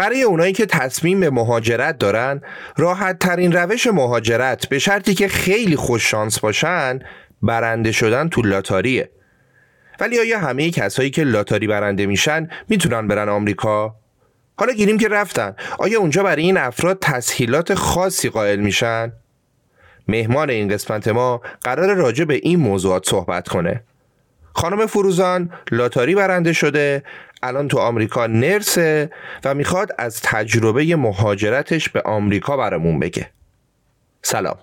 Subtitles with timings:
[0.00, 2.40] برای اونایی که تصمیم به مهاجرت دارن
[2.76, 6.98] راحت ترین روش مهاجرت به شرطی که خیلی خوش شانس باشن
[7.42, 9.10] برنده شدن تو لاتاریه
[10.00, 13.96] ولی آیا همه کسایی که لاتاری برنده میشن می‌تونن برن آمریکا؟
[14.58, 19.12] حالا گیریم که رفتن آیا اونجا برای این افراد تسهیلات خاصی قائل میشن؟
[20.08, 23.84] مهمان این قسمت ما قرار راجع به این موضوعات صحبت کنه
[24.52, 27.02] خانم فروزان لاتاری برنده شده
[27.42, 29.10] الان تو آمریکا نرسه
[29.44, 33.30] و می‌خواد از تجربه مهاجرتش به آمریکا برامون بگه.
[34.22, 34.56] سلام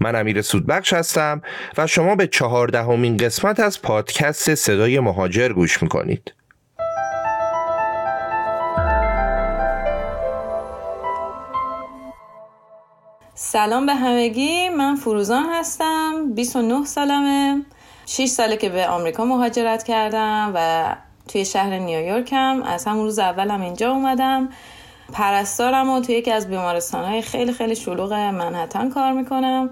[0.00, 1.42] من امیر سودبخش هستم
[1.78, 6.34] و شما به چهاردهمین قسمت از پادکست صدای مهاجر گوش می‌کنید.
[13.34, 17.64] سلام به همگی من فروزان هستم 29 سالمه.
[18.08, 20.94] 6 ساله که به آمریکا مهاجرت کردم و
[21.28, 22.62] توی شهر نیویورکم.
[22.62, 24.48] از همون روز اولم اینجا اومدم.
[25.12, 29.70] پرستارم و توی یکی از بیمارستان های خیلی خیلی شلوغ منحتن کار می‌کنم.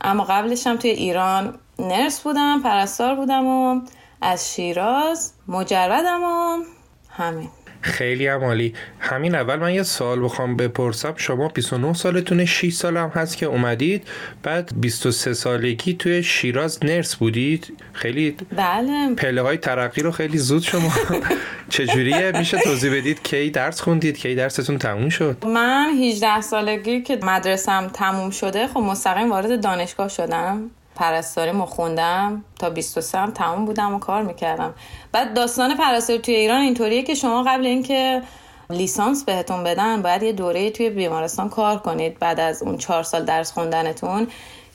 [0.00, 3.80] اما قبلشم توی ایران نرس بودم پرستار بودم و
[4.20, 6.62] از شیراز مجردم و
[7.10, 7.48] همین.
[7.80, 11.14] خیلی هم عالی همین اول من یه سوال بخوام بپرسم.
[11.16, 14.08] شما 29 سالتونه 6 سال هم هست که اومدید.
[14.42, 17.72] بعد 23 سالگی توی شیراز نرس بودید.
[17.92, 19.14] خیلی بله.
[19.14, 20.92] پله های ترقی رو خیلی زود شما
[21.68, 27.18] چجوریه؟ میشه توضیح بدید کی درس خوندید کی درستون تموم شد؟ من 18 سالگی که
[27.22, 30.70] مدرسم تموم شده خب مستقیم وارد دانشگاه شدم.
[30.98, 34.74] پرستاری مو خوندم تا 23 هم تموم بودم و کار می‌کردم.
[35.12, 38.22] بعد داستان پرستاری توی ایران اینطوریه که شما قبل اینکه
[38.70, 43.24] لیسانس بهتون بدن باید یه دوره توی بیمارستان کار کنید بعد از اون چهار سال
[43.24, 44.26] درس خوندنتون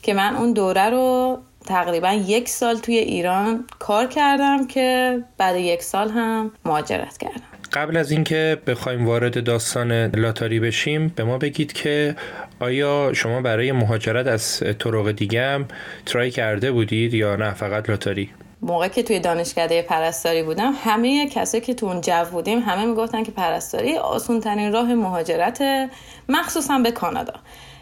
[0.02, 5.84] که من اون دوره رو تقریبا یک سال توی ایران کار کردم که بعد یک
[5.84, 7.53] سال هم مهاجرت کردم.
[7.74, 12.16] قبل از اینکه بخوایم وارد داستان لاتاری بشیم به ما بگید که
[12.60, 15.68] آیا شما برای مهاجرت از طرق دیگه هم
[16.06, 18.30] ترای کرده بودید یا نه؟ فقط لاتاری.
[18.62, 23.24] موقع که توی دانشکده پرستاری بودم همه کسایی که تو اون جو بودیم همه می‌گفتن
[23.24, 25.64] که پرستاری آسون ترین راه مهاجرت
[26.30, 27.34] مخصوصا به کانادا.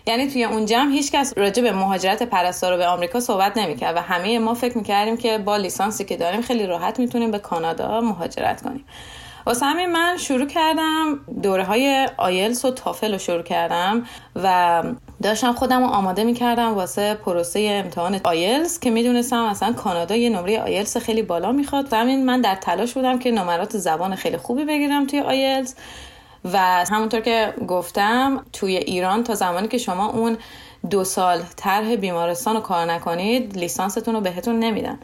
[0.07, 3.99] یعنی توی اون جمع هیچ کس راجع به مهاجرت پرستار به آمریکا صحبت نمی‌کرد و
[3.99, 8.61] همه ما فکر می‌کردیم که با لیسانسی که داریم خیلی راحت می‌تونیم به کانادا مهاجرت
[8.61, 8.85] کنیم.
[9.45, 14.83] واسه همین من شروع کردم دوره های آیلس و تافل رو شروع کردم و
[15.23, 20.61] داشتم خودم رو آماده می‌کردم واسه پروسه امتحان آیلس که می‌دونستم اصلا کانادا یه نمره
[20.61, 21.93] آیلس خیلی بالا می‌خواد.
[21.93, 25.75] همین من در تلاش بودم که نمرات زبان خیلی خوبی بگیرم توی آیلس
[26.45, 30.37] و همونطور که گفتم توی ایران تا زمانی که شما اون
[30.89, 34.99] دو سال طرح بیمارستان رو کار نکنید لیسانستون رو بهتون نمیدن.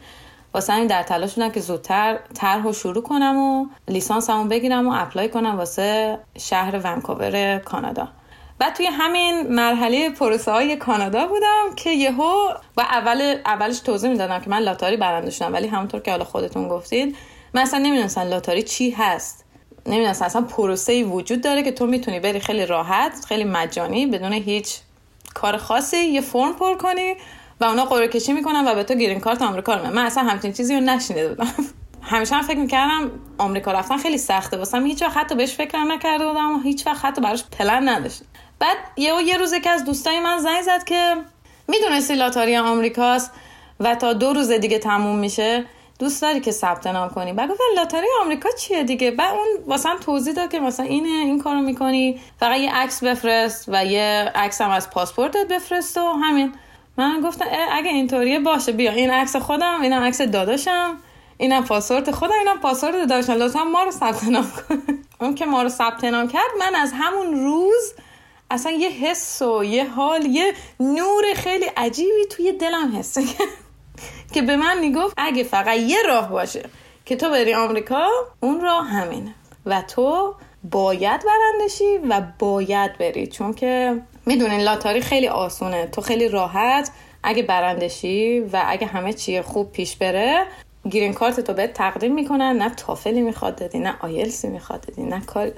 [0.54, 4.92] واسه همین در تلاش بودم که زودتر طرح رو شروع کنم و لیسانسمو بگیرم و
[4.94, 8.08] اپلای کنم واسه شهر ونکوور کانادا.
[8.58, 12.32] بعد توی همین مرحله پروسه های کانادا بودم که یهو
[12.76, 16.68] و اول اولش توضیح می‌دادم که من لاتاری برنده شدم ولی همونطور که حالا خودتون
[16.68, 17.16] گفتید
[17.54, 19.44] من اصلا نمی‌دونستم لاتاری چی هست.
[19.86, 24.32] نمی‌دونستم اصلا پروسه ای وجود داره که تو می‌تونی بری خیلی راحت خیلی مجانی بدون
[24.32, 24.78] هیچ
[25.34, 27.14] کار خاصی یه فرم پر کنی
[27.60, 30.52] و اونا قرعه کشی می‌کنن و به تو گرین کارت آمریکا رو من اصلا همچین
[30.52, 31.54] چیزی رو نشنیده بودم.
[32.12, 34.56] همیشه هم فکر می‌کردم آمریکا رفتن خیلی سخته.
[34.56, 38.22] واسم هیچ وقت حتی بهش فکر نکرده بودم و هیچ وقت حتی براش پلن نداشت.
[38.58, 41.14] بعد یه یه روز که از دوستای من زنگ زد که
[41.68, 43.30] می‌دونستی لاتاری آمریکاست
[43.80, 45.64] و تا دو روز دیگه تموم میشه
[45.98, 49.88] دوست داری که ثبت نام کنی؟ بعد گفتم لاتاری آمریکا چیه دیگه؟ بعد اون واسه
[50.04, 52.20] توضیح داد که مثلا اینه این کارو می‌کنی.
[52.40, 56.52] فقط یه عکس بفرست و یه عکس هم از پاسپورتت بفرست و همین.
[56.98, 58.92] من گفتم اگه اینطوریه باشه بیا.
[58.92, 60.96] این عکس خودم اینم عکس داداشم
[61.38, 63.32] اینم پاسورد خودم اینم پاسورد داداشم.
[63.32, 64.82] لطفا ما رو ثبت نام کن.
[65.20, 67.94] اون که ما رو ثبت نام کرد من از همون روز
[68.50, 73.18] اصلا یه حس و یه حال یه نور خیلی عجیبی توی دلم حس
[74.34, 76.62] که به من می‌گفت اگه فقط یه راه باشه
[77.04, 78.06] که تو بری آمریکا
[78.40, 79.34] اون راه همینه.
[79.66, 80.34] و تو
[80.70, 83.26] باید برندشی و باید بری.
[83.26, 85.86] چون که می‌دونین لاتاری خیلی آسونه.
[85.86, 86.90] تو خیلی راحت
[87.22, 90.46] اگه برندشی و اگه همه چی خوب پیش بره
[90.90, 92.56] گیرین کارت تو بهت تقدیم می‌کنن.
[92.62, 95.52] نه تافلی می‌خواد دادی نه آیلسی می‌خواد دادی نه کار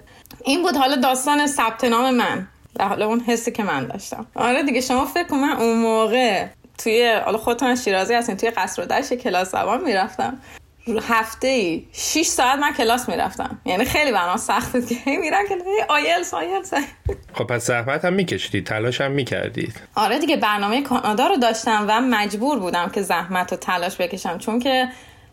[0.44, 4.26] این بود حالا داستان ثبت نام من و حالا اون حسی که من داشتم.
[4.34, 6.46] آره دیگه شما فکر کن من اون موقع
[6.78, 10.38] توی حالا خودتون شیرازی هستین توی قصر و دشت کلاس زبان می‌رفتم.
[10.98, 13.60] هفته ای 6 ساعت من کلاس می‌رفتم.
[13.64, 15.56] یعنی خیلی برام سخت بود که میرم که
[15.88, 16.74] آیلس آیلس
[17.34, 19.80] خب پس زحمت هم میکشیدید تلاش هم می‌کردید.
[19.94, 24.38] آره دیگه برنامه کانادا رو داشتم و مجبور بودم که زحمت و تلاش بکشم.
[24.38, 24.88] چون که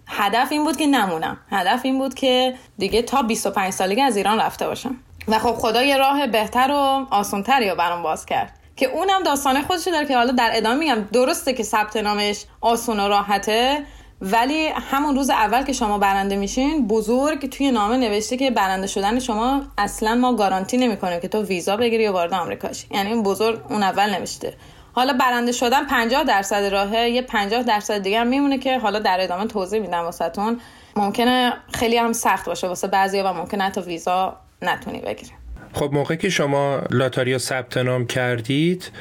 [0.07, 1.37] هدف این بود که نمونم.
[1.51, 4.95] هدف این بود که دیگه تا 25 سالگی از ایران رفته باشم.
[5.27, 8.53] و خب خدا یه راه بهتر و آسانتری رو برام باز کرد.
[8.75, 12.99] که اونم داستانه خودش داره که حالا در ادامه میگم درسته که ثبت نامش آسون
[12.99, 13.83] و راحته
[14.21, 19.19] ولی همون روز اول که شما برنده میشین بزرگ توی نامه نوشته که برنده شدن
[19.19, 23.23] شما اصلا ما گارانتی نمی‌کنیم که تو ویزا بگیری و وارد آمریکا شی یعنی این
[23.23, 24.53] بزرگ اون اول نوشته.
[24.93, 29.17] حالا برنده شدن 50 درصد راهه یه 50 درصد دیگه هم میمونه که حالا در
[29.21, 30.59] ادامه توضیح میدم واسهتون.
[30.95, 35.31] ممکنه خیلی هم سخت باشه واسه بعضیا و ممکنه حتی ویزا نتونی بگیری.
[35.73, 38.91] خب موقعی که شما لاتاریا ثبت نام کردید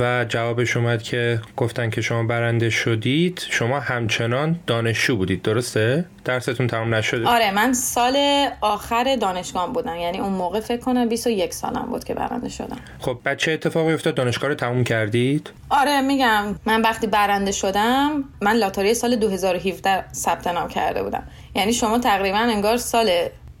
[0.00, 6.66] و جوابش اومد که گفتن که شما برنده شدید شما همچنان دانشجو بودید درسته؟ درستون
[6.66, 11.86] تمام نشده؟ آره من سال آخر دانشگاه بودم یعنی اون موقع فکر کنم 21 سالم
[11.90, 16.82] بود که برنده شدم خب بچه اتفاقی افتاد دانشگاه رو تموم کردید؟ آره میگم من
[16.82, 21.22] وقتی برنده شدم من لاتاری سال 2017 ثبت نام کرده بودم
[21.54, 23.10] یعنی شما تقریبا انگار سال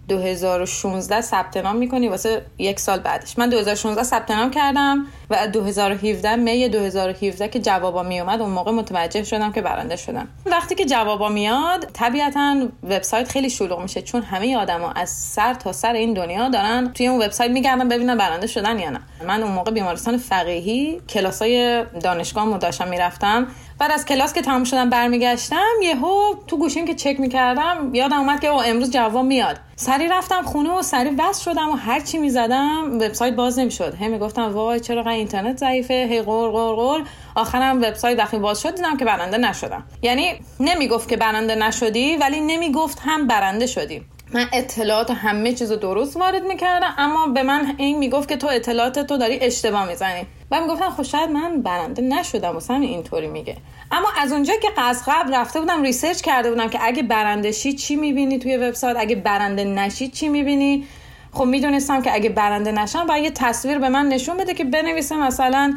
[0.08, 3.38] 2016 ثبت نام می‌کنی واسه یک سال بعدش.
[3.38, 9.24] من 2016 ثبت نام کردم و 2017 می 2017 که جوابا میومد اون موقع متوجه
[9.24, 10.28] شدم که برنده شدم.
[10.46, 15.72] وقتی که جوابا میاد طبیعتا وبسایت خیلی شلوغ میشه چون همه آدما از سر تا
[15.72, 19.00] سر این دنیا دارن توی اون وبسایت میگردن ببینن برنده شدن یا نه.
[19.26, 23.46] من اون موقع بیمارستان فقیهی کلاسای دانشگاه داشتم می‌رفتم.
[23.78, 28.40] بعد از کلاس که تمام شدم برمیگشتم یهو تو گوشیم که چک می‌کردم یادم اومد
[28.40, 29.56] که امروز جواب میاد.
[29.76, 33.94] سری رفتم خونه و سری وصل شدم و هر چی می‌زدم وبسایت باز نمی‌شد.
[33.94, 37.04] هم می‌گفتم وای چرا اینترنت ضعیفه؟ هی قول قول قول
[37.34, 39.84] آخرم وبسایت وقتی باز شد دیدم که برنده نشدم.
[40.02, 44.02] یعنی نمی‌گفت که برنده نشدی ولی نمی‌گفت هم برنده شدی.
[44.34, 48.98] من اطلاعات همه چیز درست وارد می‌کردم اما به من این می‌گفت که تو اطلاعات
[48.98, 50.26] تو داری اشتباه می‌زنی.
[50.50, 53.56] و می‌گفتن خب شاید من برنده نشدم و اینطوری میگه.
[53.92, 57.72] اما از اونجا که از قبل رفته بودم ریسرچ کرده بودم که اگه برنده شی
[57.72, 60.86] چی می‌بینی توی وبسایت؟ اگه برنده نشی چی می‌بینی؟
[61.32, 65.16] خب می‌دونستم که اگه برنده نشم باید یه تصویر به من نشون بده که بنویسه
[65.16, 65.74] مثلا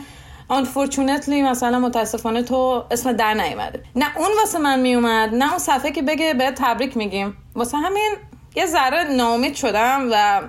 [0.50, 3.84] unfortunately مثلا متاسفانه تو اسم در نیومده.
[3.96, 7.38] نه اون واسه من میومد نه اون صفحه که بگه به تبریک میگیم.
[7.56, 8.12] واسه همین
[8.56, 10.42] یه ذره ناامید شدم و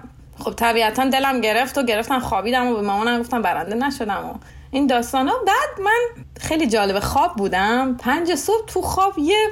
[0.43, 4.35] خب طبیعتا دلم گرفت و گرفتم خوابیدم و به مامانم گفتم برنده نشدم و
[4.71, 5.35] این داستان ها.
[5.47, 7.97] بعد من خیلی جالب خواب بودم.
[7.97, 9.49] پنج صبح تو خواب یه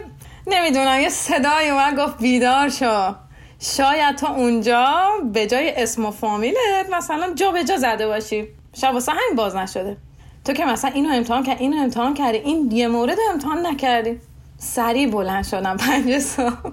[0.47, 3.15] نمی‌دونم یه صدای اومد گفت بیدار شو.
[3.61, 8.49] شاید تو اونجا به جای اسم و فامیلت مثلا جا به جا زده باشی.
[8.81, 9.97] شاید واسه همین باز نشده.
[10.45, 14.21] تو که مثلا اینو امتحان کرد اینو امتحان کردی این یه مورد امتحان نکردی.
[14.59, 15.77] سریع بلند شدم.
[15.77, 16.73] پنج صبح.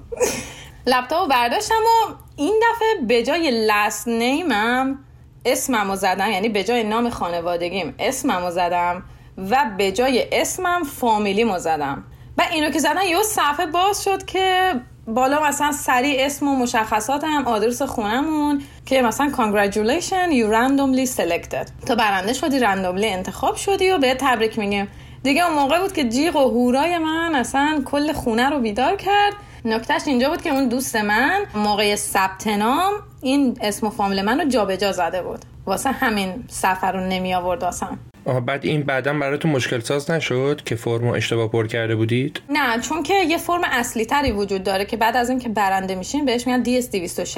[0.88, 5.00] لپتاپ برداشتم و این دفعه به جای لست نیمم
[5.45, 6.31] اسمم زدم.
[6.31, 9.04] یعنی به جای نام خانوادگیم اسمم زدم
[9.38, 12.04] و به جای اسمم فامیلیمو زدم.
[12.38, 14.74] و اینو که زدن یه صفحه باز شد که
[15.07, 21.85] بالا مثلا سریع اسم و مشخصات هم آدرس خونمون که مثلا congratulations you randomly selected.
[21.88, 24.88] تو برنده شدی رندوملی انتخاب شدی و به تبریک میگیم.
[25.23, 29.33] دیگه اون موقع بود که جیغ و هورای من اصلا کل خونه رو بیدار کرد.
[29.66, 34.40] نکتهش اینجا بود که اون دوست من موقع ثبت نام این اسم و فامیل من
[34.40, 35.45] رو جابجا زده بود.
[35.66, 37.99] واسه همین سفر رو نمی آورد واسم.
[38.26, 42.80] آه بعد این بعدا براتون مشکل ساز نشد که فرم اشتباه پر کرده بودید؟ نه
[42.81, 46.47] چون که یه فرم اصلی تری وجود داره که بعد از اینکه برنده میشین بهش
[46.47, 47.37] میگن DS260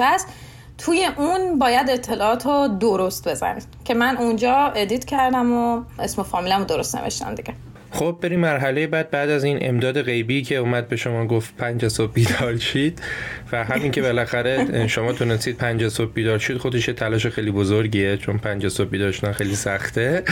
[0.78, 3.64] توی اون باید اطلاعات رو درست بزنید.
[3.84, 7.54] که من اونجا ادیت کردم و اسم و فامیلم رو درست نوشتم دیگه.
[7.90, 11.88] خب بریم مرحله بعد بعد از این امداد غیبی که اومد به شما گفت پنج
[11.88, 13.02] صبح بیدار شید
[13.52, 18.38] و همین که بالاخره شما تونستید پنج صبح بیدار شید خودش تلاش خیلی بزرگیه چون
[18.38, 20.22] پنج صبح بیدار شدن خیلی سخته.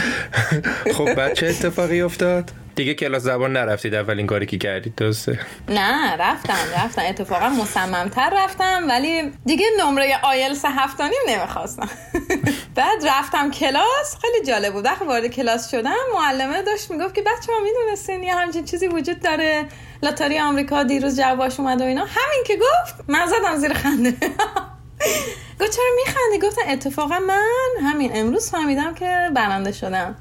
[0.93, 6.15] خب بعد چه اتفاقی افتاد؟ دیگه کلاس زبان نرفتید اولین کاری که کردید درسته؟ نه
[6.15, 7.01] رفتم رفتم.
[7.05, 11.89] اتفاقا مصممتر رفتم ولی دیگه نمره آیلس هفتانیم نمی‌خواستم.
[12.75, 14.85] بعد رفتم کلاس خیلی جالب بود.
[14.85, 19.19] وقتی وارد کلاس شدم معلمه داشت می‌گفت که بچه ها می‌دونستین یه همچین چیزی وجود
[19.19, 19.65] داره
[20.03, 22.01] لاتاری آمریکا دیروز جوابش اومد و اینا.
[22.01, 24.11] همین که گفت من زدم زیر خنده.
[25.59, 30.15] گفت چرا میخندی؟ گفتن اتفاقا من همین امروز فهمیدم که برنده شدم.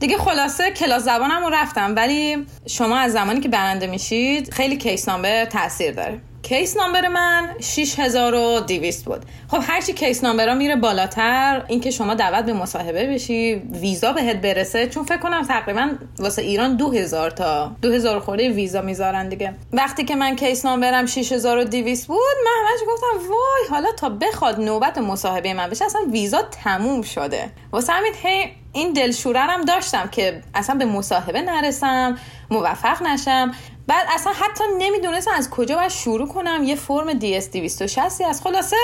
[0.00, 5.08] دیگه خلاصه کلاس زبانم رو رفتم ولی شما از زمانی که برنده میشید خیلی case
[5.08, 6.20] number تاثیر داره.
[6.42, 9.24] case number من 6200 بود.
[9.48, 14.86] خب هرچی case number میره بالاتر اینکه شما دعوت به مصاحبه بشی ویزا بهت برسه
[14.86, 19.54] چون فکر کنم تقریبا واسه ایران 2000 تا 2000 خورده ویزا می‌ذارن دیگه.
[19.72, 24.98] وقتی که من کیس نامبرم 6200 بود من همش گفتم وای حالا تا بخواد نوبت
[24.98, 27.50] مصاحبه من بشه اصلا ویزا تموم شده.
[27.72, 32.18] واسه همین هی این دلشوررم داشتم که اصلا به مصاحبه نرسم
[32.50, 33.54] موفق نشم.
[33.86, 36.64] بعد اصلا حتی نمی‌دونستم از کجا باید شروع کنم.
[36.64, 38.76] یه فرم DS 260 از خلاصه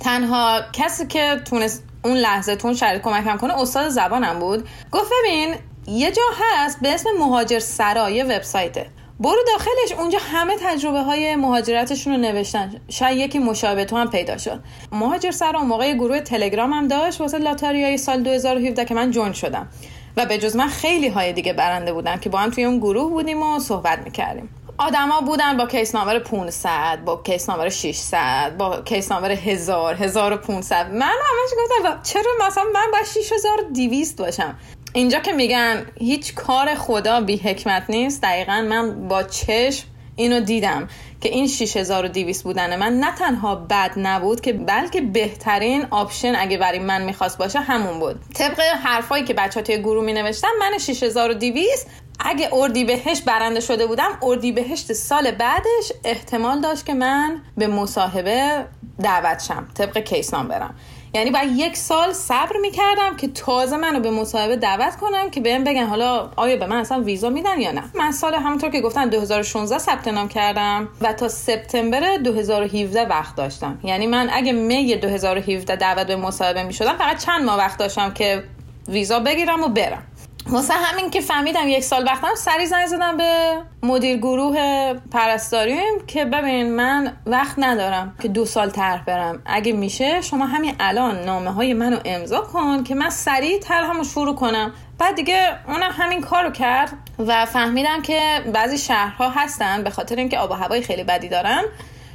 [0.00, 4.68] تنها کسی که تونست اون لحظه تون شرید کمکم کنه استاد زبانم بود.
[4.92, 5.54] گفت ببین
[5.86, 8.86] یه جا هست به اسم مهاجر سرا یه وبسایته.
[9.22, 9.98] برو داخلش.
[9.98, 12.80] اونجا همه تجربه های مهاجرتشون رو نوشتن.
[12.88, 14.60] شاید یکی مشابه تو هم پیدا شد.
[14.92, 19.68] مهاجر سرا موقع گروه تلگرام هم داشت واسه لاتاریای سال 2017 که من join شدم.
[20.16, 23.10] و به جز من خیلی های دیگه برنده بودن که با هم توی اون گروه
[23.10, 24.48] بودیم و صحبت می‌کردیم.
[24.78, 30.90] آدما بودن با case number 500 با case number 600 با case number 1000 1500
[30.94, 34.56] من همش گفتم چرا مثلا من با 6200 باشم؟
[34.92, 40.88] اینجا که میگن هیچ کار خدا بی حکمت نیست دقیقا من با چشم اینو دیدم
[41.20, 46.78] که این 6200 بودن من نه تنها بد نبود که بلکه بهترین option اگه برای
[46.78, 48.20] من می‌خواست باشه همون بود.
[48.34, 51.86] طبق حرفایی که بچه ها توی گروه می نوشتن من 6200
[52.20, 57.66] اگه اردی بهشت برنده شده بودم اردی بهشت سال بعدش احتمال داشت که من به
[57.66, 58.64] مصاحبه
[59.02, 60.74] دعوت شم طبق case number م
[61.14, 65.64] یعنی باید یک سال صبر می‌کردم که تازه منو به مصاحبه دعوت کنم که بهم
[65.64, 67.82] بگن حالا آیا به من اصلا ویزا میدن یا نه.
[67.94, 73.78] من سال همونطور که گفتن 2016 ثبت نام کردم و تا سپتامبر 2017 وقت داشتم.
[73.84, 78.44] یعنی من اگه می 2017 دعوت به مصاحبه می‌شدم فقط چند ماه وقت داشتم که
[78.88, 80.02] ویزا بگیرم و برم.
[80.46, 86.24] واسه همین که فهمیدم یک سال وقتم سری زنگ زدم به مدیر گروه پرستاریم که
[86.24, 89.42] ببین من وقت ندارم که دو سال طرح برم.
[89.46, 94.34] اگه میشه شما همین الان نامه های منو امضا کن که من سریع طرحمو شروع
[94.34, 94.72] کنم.
[94.98, 98.20] بعد دیگه اونم همین کارو کرد و فهمیدم که
[98.52, 101.62] بعضی شهرها هستن به خاطر اینکه آب و هوای خیلی بدی دارن.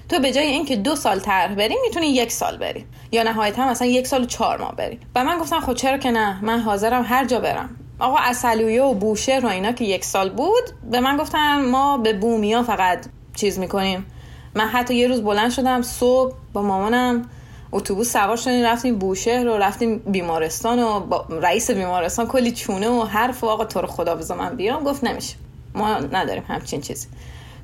[0.09, 2.85] تو به جای اینکه دو سال طرح بری می‌تونی یک سال بری.
[3.11, 4.99] یا نهایتا مثلا یک سال و چهار ماه بری.
[5.15, 7.86] و من گفتم خب چرا که نه؟ من حاضرم هر جا برم.
[7.99, 12.13] آقا اصلیویه و بوشه و اینا که یک سال بود به من گفتن ما به
[12.13, 14.05] بومیا فقط چیز می‌کنیم.
[14.55, 17.29] من حتی یه روز بلند شدم صبح با مامانم
[17.71, 23.03] اتوبوس سوار شدیم رفتیم بوشهر رو رفتیم بیمارستان و با رئیس بیمارستان کلی چونه و
[23.03, 24.83] حرف و آقا تو رو خدا بذار من بیام.
[24.83, 25.35] گفت نمیشه.
[25.75, 27.07] ما نداریم همچین چیزی.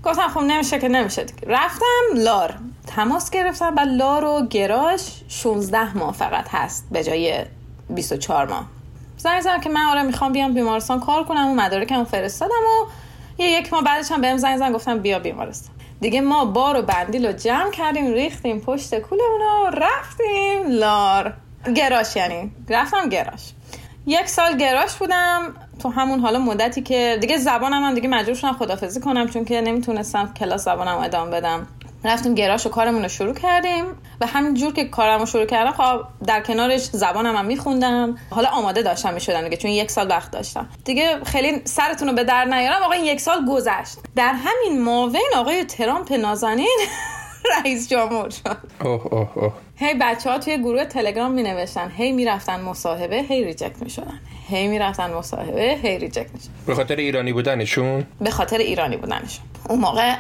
[0.03, 2.53] گفتم خب نمیشه که نمیشه رفتم لار.
[2.87, 7.45] تماس گرفتم بعد لار و گراش 16 ماه فقط هست به جای
[7.89, 8.65] 24 ماه.
[9.17, 12.85] زنگ زدم که من آره می‌خوام بیام بیمارستان کار کنم و مدارکمو فرستادم و
[13.41, 15.75] یه یک ماه بعدش هم بهم زنگ زدن گفتم بیا بیمارستان.
[16.01, 21.33] دیگه ما بار و بندیل رو جمع کردیم ریختیم پشت کولمون و رفتیم لار.
[21.75, 23.51] گراش یعنی رفتم گراش.
[24.05, 28.53] یک سال گراش بودم تو همون حالا مدتی که دیگه زبانم هم دیگه مجبور شدم
[28.53, 31.67] خدافزی کنم چون که نمی‌تونستم کلاس زبانم ادامه بدم.
[32.03, 33.85] رفتیم گراش و کارمون رو شروع کردیم
[34.21, 38.17] و همینجور که کارم رو شروع کردم خب در کنارش زبانم هم میخوندم.
[38.29, 40.69] حالا آماده داشتم می‌شدم دیگه چون یک سال وقت داشتم.
[40.85, 42.83] دیگه خیلی سرتون رو به در نیارم.
[42.83, 43.97] آقا این یک سال گذشت.
[44.15, 46.79] در همین ماون آقای ترامپ نازنین
[47.57, 48.57] رئیس جمهور شد.
[48.81, 49.53] اوه اوه اوه.
[49.83, 54.19] هی بچه ها توی گروه تلگرام می نوشتن هی می‌رفتن مصاحبه هی reject می شدن
[54.47, 59.45] هی می‌رفتن مصاحبه هی ریجکت می به خاطر ایرانی بودنشون؟ به خاطر ایرانی بودنشون.
[59.69, 60.15] اون موقع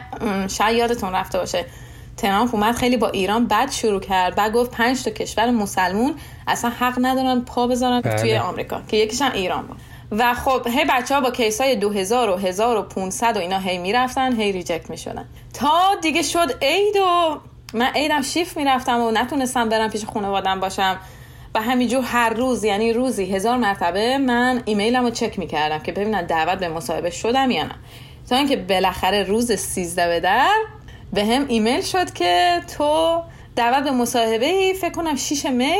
[0.47, 1.65] شاید یادتون رفته باشه
[2.17, 4.35] ترامپ اومد خیلی با ایران بد شروع کرد.
[4.35, 6.15] بعد گفت پنج تا کشور مسلمون
[6.47, 8.15] اصلا حق ندارن پا بذارن بله.
[8.15, 9.77] توی آمریکا که یکیش هم ایران بود.
[10.11, 14.35] و خب هی بچه ها با case های 2000 و 1500 و اینا هی می‌رفتن
[14.35, 15.25] هی reject می‌شدن.
[15.53, 17.39] تا دیگه شد عید و
[17.73, 20.99] من عیدم شیف می‌رفتم و نتونستم برم پیش خانوادم باشم.
[21.55, 26.21] و همینجور هر روز یعنی روزی هزار مرتبه من ایمیلم رو چک می‌کردم که ببینم
[26.21, 27.75] دعوت به مصاحبه شدم یا نه.
[28.29, 30.51] تا اینکه بالاخره روز 13 به در
[31.13, 33.21] به هم ایمیل شد که تو
[33.55, 35.75] دعوت به مصاحبه ای؟ فکر کنم 6 می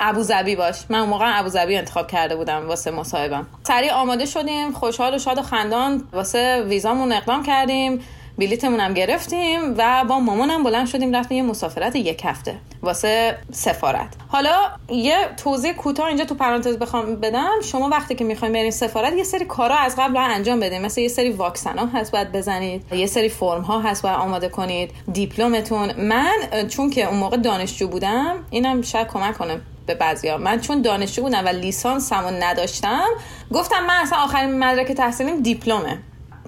[0.00, 0.76] ابوظبی باش.
[0.88, 3.46] من موقع ابوظبی انتخاب کرده بودم واسه مصاحبم.
[3.62, 8.00] سریع آماده شدیم خوشحال و شاد و خندان واسه ویزامون اقدام کردیم.
[8.38, 14.08] بلیتمون هم گرفتیم و با مامانم بلند شدیم رفتیم یه مسافرت یک هفته واسه سفارت.
[14.28, 14.54] حالا
[14.88, 17.50] یه توضیح کوتاه اینجا تو پرانتز بخوام بدم.
[17.64, 20.82] شما وقتی که می‌خوایم برین سفارت یه سری کارا از قبل انجام بدین.
[20.82, 24.48] مثل یه سری واکسن ها هست باید بزنید یه سری فرم ها هست باید آماده
[24.48, 25.92] کنید دیپلمتون.
[26.00, 26.36] من
[26.68, 30.38] چون که اون موقع دانشجو بودم اینم شاید کمک کنه به بعضیا.
[30.38, 33.08] من چون دانشجو بودم و لیسانسمو نداشتم
[33.52, 35.98] گفتم من اصلا آخرین مدرک تحصیلیم دیپلمه.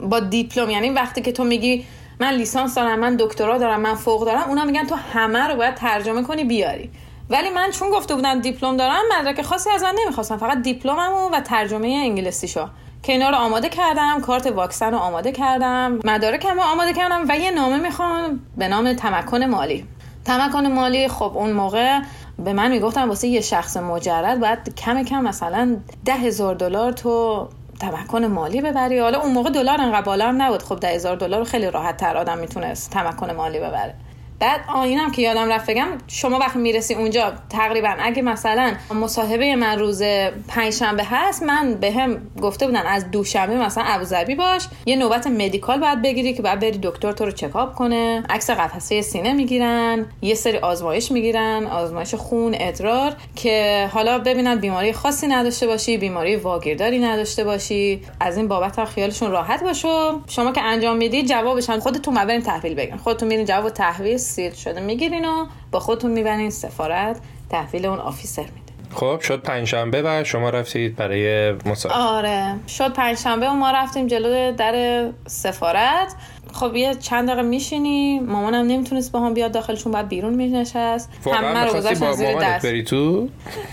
[0.03, 1.85] با دیپلم یعنی وقتی که تو میگی
[2.21, 5.75] من لیسانس دارم من دکترا دارم من فوق دارم اونا میگن تو همه رو باید
[5.75, 6.91] ترجمه کنی بیاری.
[7.31, 10.37] ولی من چون گفته بودم دیپلم دارم مدرک خاصی از من نمی‌خواستم.
[10.37, 12.69] فقط دیپلممو و ترجمه انگلیسیشو
[13.03, 17.39] که اینا رو آماده کردم کارت واکسن رو آماده کردم مدارکم رو آماده کردم و
[17.39, 19.85] یه نامه می‌خوام به نام تمکن مالی.
[20.25, 21.99] تمکن مالی خب اون موقع
[22.39, 27.49] به من می‌گفتن واسه یه شخص مجرد باید کم کم مثلا ده هزار دلار تو
[27.81, 28.99] تمکن مالی ببری.
[28.99, 30.63] حالا اون موقع دلار انقدر بالا هم نبود.
[30.63, 33.95] خب ده هزار دلار خیلی راحت تر آدم می‌تونست تمکن مالی ببره.
[34.41, 39.79] بعد آینم که یادم رفت بگم شما وقتی می‌رسی اونجا تقریبا اگه مثلا مصاحبه من
[39.79, 40.03] روز
[40.49, 45.81] پنجشنبه هست من به هم گفته بودن از دوشنبه مثلا ابوظبی باش یه نوبت مدیکال
[45.81, 48.23] باید بگیری که باید بری دکتر تو رو چکاپ کنه.
[48.31, 54.93] عکس قفسه سینه می‌گیرن یه سری آزمایش می‌گیرن آزمایش خون ادرار که حالا ببینن بیماری
[54.93, 58.03] خاصی نداشته باشی بیماری واگیرداری نداشته باشی.
[58.21, 62.97] از این بابت خیالشون راحت باشو شما که انجام میدی جوابش خودتون برین تحویل بگیرین
[62.97, 64.81] خودتون میرین جواب تحویل سیل شده.
[64.81, 67.21] می‌گیرین و با خودتون می‌برین سفارت
[67.51, 68.73] تحویل اون آفیسر میده.
[68.95, 72.55] خب شد پنجشنبه و شما رفتید برای مصاحبه آره.
[72.69, 76.15] شد پنجشنبه و ما رفتیم جلو در سفارت.
[76.53, 78.21] خب یه چند دقیقه میشینی.
[78.21, 81.11] مامانم نمی‌تونست با هم بیاد داخلشون بعد بیرون مینشست.
[81.27, 82.67] همه رو گذاشتن زیر دست.
[82.67, 83.29] بری تو؟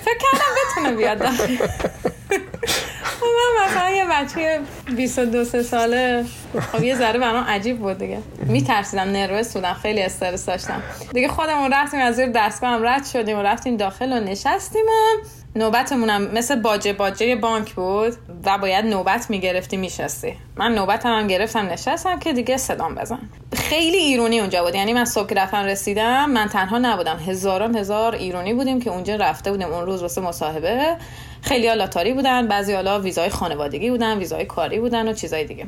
[0.06, 1.20] فکر کردم بتونه بیاد.
[1.20, 1.58] داخل
[3.22, 4.60] من مثلا یه بچه
[4.95, 6.25] 22 سه ساله
[6.72, 8.22] خب یه ذره برام عجیب بود دیگه.
[8.45, 10.84] میترسیدم نروس بودم خیلی استرس داشتم.
[11.13, 14.86] دیگه خودمون رفتیم از زیر دستگاه هم رد شدیم و رفتیم داخل و نشستیم.
[15.58, 18.14] نوبتمونم مثل باجه باجه بانک بود
[18.46, 20.34] و باید نوبت می‌گرفتی میشستی.
[20.56, 23.20] من نوبتم هم گرفتم نشستم که دیگه صدام بزن.
[23.54, 24.76] خیلی ایرونی اونجا بود.
[24.76, 27.18] یعنی من صبح رفتم رسیدم من تنها نبودم.
[27.18, 29.68] هزاران هزار ایرونی بودیم که اونجا رفته بودیم.
[29.68, 30.98] اون روز واسه مصاحبه.
[31.42, 32.48] خیلی لاتاری بودن.
[32.48, 35.66] بعضی حالا ویزای خانوادگی بودن ویزای کاری بودن و چیزای دیگه.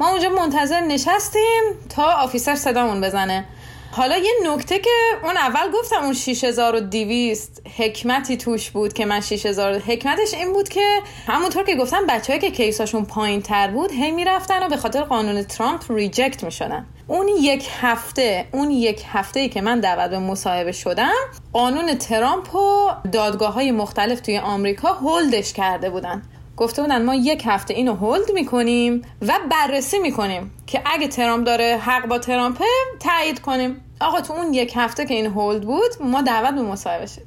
[0.00, 3.44] ما اونجا منتظر نشستیم تا officer صدامون بزنه.
[3.94, 4.90] حالا یه نکته که
[5.22, 11.00] اون اول گفتم اون 6200 حکمتی توش بود که من 6000 حکمتش این بود که
[11.26, 15.02] همونطور که گفتم بچه‌هایی که case اشون پایین تر بود هی می‌رفتن و به خاطر
[15.02, 16.86] قانون ترامپ reject می‌شدن.
[17.06, 21.12] اون یک هفته اون یک هفته ای که من دعوت به مصاحبه شدم
[21.52, 26.22] قانون ترامپ و دادگاه های مختلف توی آمریکا هولدش کرده بودن.
[26.62, 31.76] گفته بودن ما یک هفته اینو هولد می‌کنیم و بررسی می‌کنیم که اگه ترامپ داره
[31.76, 32.64] حق با ترامپه
[33.00, 33.84] تایید کنیم.
[34.00, 37.22] آقا تو اون یک هفته که این هولد بود ما دعوت به مصاحبه شد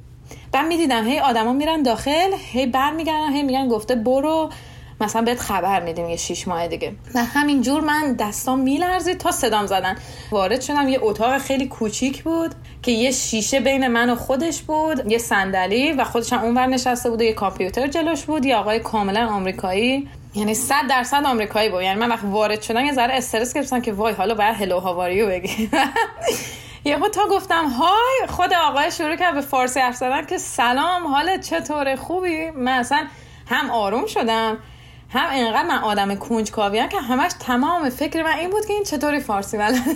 [0.52, 4.50] بعد می‌دیدم هی آدما میرن داخل هی برمیگردن هی میگن گفته برو.
[5.00, 6.92] مثلا بهت خبر میدیم یه شیش ماه دیگه.
[7.14, 9.96] و همینجور من دستام میلرزید تا صدام زدن.
[10.30, 15.12] وارد شدم یه اتاق خیلی کوچیک بود که یه شیشه بین من و خودش بود
[15.12, 18.44] یه صندلی و خودش هم اونور نشسته بود و یه کامپیوتر جلوش بود.
[18.44, 21.82] یه آقای کاملا آمریکایی یعنی صد درصد آمریکایی بود.
[21.82, 25.28] یعنی من وقت وارد شدم یه ذره استرس گرفتم که وای حالا باید هلو هاواریو
[25.28, 25.70] بگی.
[26.84, 31.40] یهو تا گفتم های خود آقای شروع کرد به فارسی حرف زدن که سلام حالت
[31.40, 33.06] چطوره؟ خوبی؟ من اصلا
[33.46, 34.58] هم آروم شدم
[35.10, 39.20] هم اینقدر من آدم کنجکاویم که همش تمام فکر من این بود که این چطوری
[39.20, 39.80] فارسی بلده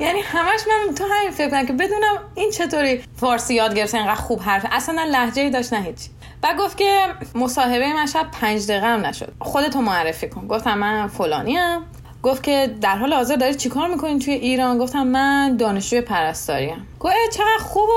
[0.00, 4.14] یعنی همش من تو همین فکر کنم که بدونم این چطوری فارسی یاد گرفته اینقدر
[4.14, 4.66] خوب حرف.
[4.70, 5.98] اصلا لحجه ای داشت نه هیچ.
[6.42, 9.32] و گفت که مصاحبه من شب پنج دقیقه هم نشد.
[9.40, 10.46] خودتو معرفی کن.
[10.46, 11.82] گفتم من فلانی هم.
[12.22, 16.86] گفت که در حال حاضر داری چیکار می‌کنین توی ایران؟ گفتم من دانشجوی پرستاری ام.
[17.00, 17.88] گفت چقدر خوب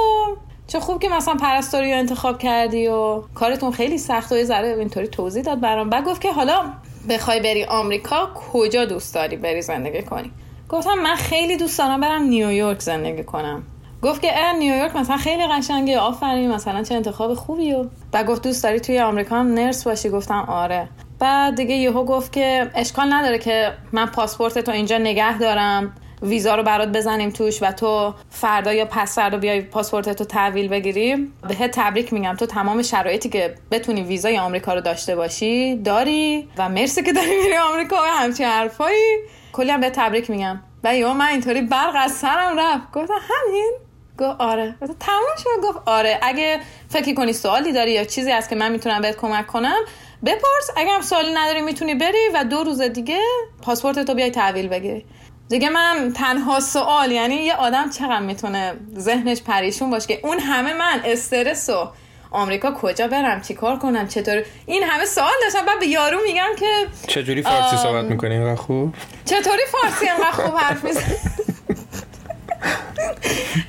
[0.67, 4.67] چه خوب که مثلا پرستاری رو انتخاب کردی و کارتون خیلی سخت و یه ذره
[4.67, 5.89] اینطوری توضیح داد برام.
[5.89, 6.63] بعد گفت که حالا
[7.09, 10.31] بخوای بری آمریکا کجا دوست داری بری زندگی کنی؟
[10.69, 13.63] گفتم من خیلی دوست دارم برم نیویورک زندگی کنم.
[14.01, 18.43] گفت که اه نیویورک مثلا خیلی قشنگه آفرین مثلا چه انتخاب خوبی و بعد گفت
[18.43, 20.89] دوست داری توی آمریکا هم نرس باشی؟ گفتم آره.
[21.19, 25.95] بعد دیگه یهو گفت که اشکال نداره که من پاسپورت تو اینجا نگه دارم.
[26.23, 30.67] ویزا رو برات بزنیم توش و تو فردا یا پس فردا بیای پاسپورت تو تحویل
[30.67, 31.31] بگیری.
[31.47, 32.35] بهت تبریک میگم.
[32.35, 37.37] تو تمام شرایطی که بتونی ویزای آمریکا رو داشته باشی داری و مرسی که داری
[37.43, 39.17] میری آمریکا و همچین حرفایی.
[39.53, 40.59] کلی هم به تبریک میگم.
[40.83, 42.91] و یا من اینطوری برق از سرم رفت.
[42.93, 43.73] گفتم همین؟
[44.17, 44.75] گفت آره.
[44.99, 45.63] تمام شد.
[45.63, 46.19] گفت آره.
[46.21, 46.59] اگه
[46.89, 49.79] فکر کنی سوالی داری یا چیزی هست که من می‌تونم بهت کمک کنم
[50.25, 50.69] بپرس.
[50.77, 53.19] اگه هم سوالی نداری می‌تونی بری و دو روز دیگه
[53.61, 55.05] پاسپورت تو بیای تحویل بگیری.
[55.53, 60.73] دیگه من تنها سوال یعنی یه آدم چقدر می‌تونه ذهنش پریشون باشه که اون همه
[60.73, 61.89] من استرس و
[62.31, 65.65] آمریکا کجا برم چیکار کنم چطور؟ این همه سوال داشتم.
[65.65, 68.93] بعد به یارو میگم که چجوری فارسی صحبت می‌کنی؟ اینقدر خوب؟
[69.25, 71.17] چطوری فارسی اینقدر خوب حرف می‌زنی؟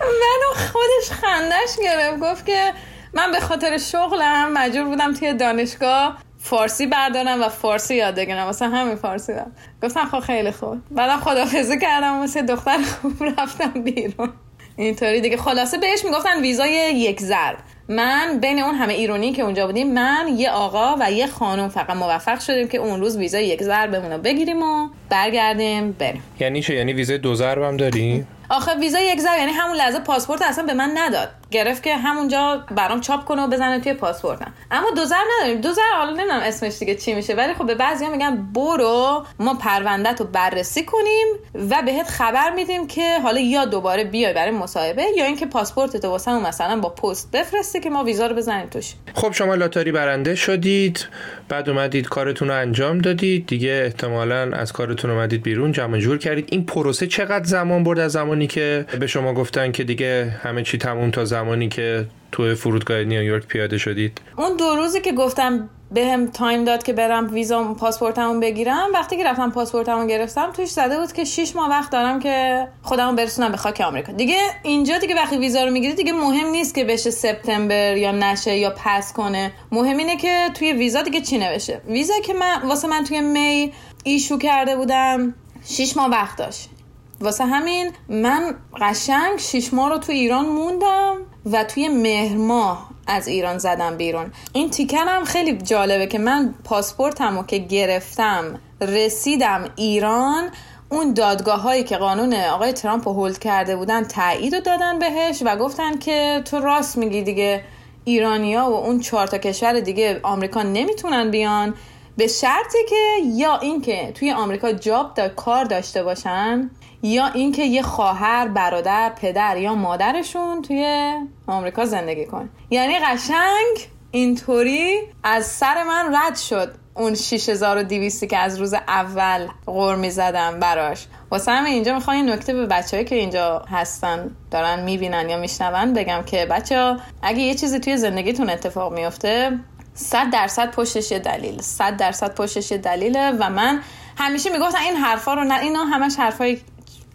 [0.00, 2.72] منو خودش خندش گرفت گفت که
[3.12, 8.44] من به خاطر شغلم مجبور بودم توی دانشگاه فارسی بردارم و فارسی یاد بگیرم.
[8.44, 9.52] واسه همین فارسی دارم
[9.82, 10.76] گفتم خب خیلی خوب.
[10.90, 14.32] بعدم خدافزی کردم واسه دختر خوب رفتم بیرون.
[14.76, 15.36] اینطوری دیگه.
[15.36, 17.56] خلاصه بهش می‌گفتن ویزای یک ضرب.
[17.88, 21.68] من بین اون همه ایرونی که اونجا بودیم من یه آقا و یه خانم.
[21.68, 26.22] فقط موفق شدیم که اون روز ویزای یک ضربمون رو بگیریم و برگردیم بریم.
[26.40, 29.98] یعنی چه یعنی ویزای دو ضرب هم داری؟ آخه ویزا یک ضرب یعنی همون لحظه
[29.98, 31.28] پاسپورت اصلا به من نداد.
[31.54, 35.60] گرفت که همونجا برام چاپ کنه و بزنه توی پاسپورتم اما دوزر نداریم.
[35.60, 40.20] دوزر حالا نمی‌دونم اسمش دیگه چی میشه ولی خب به بعضیا میگن برو ما پروندت
[40.20, 41.26] رو بررسی کنیم
[41.70, 46.08] و بهت خبر میدیم که حالا یا دوباره بیای برای مصاحبه یا اینکه پاسپورت تو
[46.08, 48.94] واسه مثلا با پست بفرستی که ما ویزا رو بزنیم توش.
[49.14, 51.06] خب شما لاتاری برنده شدید
[51.48, 53.46] بعد اومدید کارتون رو انجام دادید.
[53.46, 56.48] دیگه احتمالا از کارتون اومدید بیرون جمع جور کردید.
[56.50, 60.78] این پروسه چقدر زمان برد از زمانی که به شما گفتن که دیگه همه چی
[60.78, 64.20] تموم تا زمانی که تو فرودگاه نیویورک پیاده شدید.
[64.38, 69.16] اون دو روزی که گفتم به هم تایم داد که برم ویزا پاسپورتمو بگیرم وقتی
[69.16, 73.50] که رفتم پاسپورتمو گرفتم توش زده بود که 6 ماه وقت دارم که خودمو برسونم
[73.50, 74.12] به خاک آمریکا.
[74.12, 78.56] دیگه اینجا دیگه وقتی ویزا رو می‌گیری دیگه مهم نیست که بشه سپتامبر یا نشه
[78.56, 79.52] یا pass کنه.
[79.72, 81.80] مهم اینه که توی ویزا دیگه چی نوشته.
[81.88, 83.72] ویزا که من واسه من توی می
[84.04, 86.70] ایشو کرده بودم 6 ماه وقت داشت.
[87.20, 91.16] واسه همین من قشنگ شیش ماه رو تو ایران موندم
[91.52, 94.32] و توی مهر ماه از ایران زدم بیرون.
[94.52, 100.50] این تیکن هم خیلی جالبه که من پاسپورتم رو که گرفتم رسیدم ایران
[100.88, 105.42] اون دادگاه هایی که قانون آقای ترامپ رو هولد کرده بودن تایید رو دادن بهش
[105.46, 107.64] و گفتن که تو راست میگی دیگه
[108.04, 111.74] ایرانیا و اون چهار تا کشور دیگه آمریکا نمی‌تونن بیان.
[112.16, 116.70] به شرطی که یا اینکه توی آمریکا جاب دا کار داشته باشن
[117.04, 121.12] یا اینکه یه خواهر برادر پدر یا مادرشون توی
[121.46, 122.48] آمریکا زندگی کن.
[122.70, 130.10] یعنی قشنگ اینطوری از سر من رد شد اون 6200 که از روز اول قرمی
[130.10, 131.06] زدم براش.
[131.30, 135.92] واسه همه اینجا می‌خوام این نکته به بچه‌ای که اینجا هستن دارن می‌بینن یا میشنون
[135.92, 139.58] بگم که بچه ها اگه یه چیزی توی زندگیتون اتفاق میفته
[139.94, 141.62] صد درصد پشتش یه دلیل.
[141.62, 143.80] صد درصد پشتش یه دلیله و من
[144.16, 146.58] همیشه می‌گفتم این حرفا رو نه اینا همش حرفای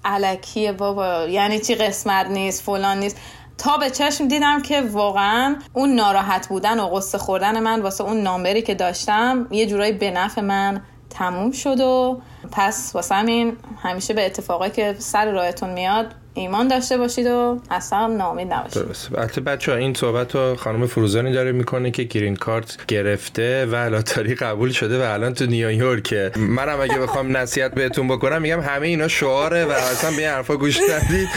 [0.05, 1.25] علکیه بابا.
[1.25, 3.17] یعنی چی قسمت نیست فلان نیست.
[3.57, 8.21] تا به چشم دیدم که واقعا اون ناراحت بودن و قصه خوردن من واسه اون
[8.21, 14.13] نامبری که داشتم یه جورایی به نفع من تموم شد و پس واسه همین همیشه
[14.13, 18.83] به اتفاقی که سر راهتون میاد ایمان داشته باشید و اصلا نامید نباشید.
[18.83, 19.09] درست.
[19.17, 24.35] البته بچه این صحبت رو خانم فروزانی داره می‌کنه که گرین کارت گرفته و لاتاری
[24.35, 29.07] قبول شده و الان تو نیویورک منم اگه بخوام نصیحت بهتون بکنم میگم همه اینا
[29.07, 31.27] شعاره و اصلا به حرفا گوش ندید.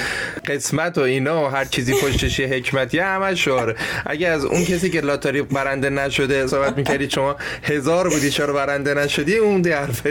[0.46, 3.76] قسمت و اینا و هر چیزی پشتش حکمتی همه شعاره.
[4.06, 8.94] اگه از اون کسی که لاتاری برنده نشده صحبت می‌کردید شما هزار بودی چرا برنده
[8.94, 9.62] نشدی؟ اون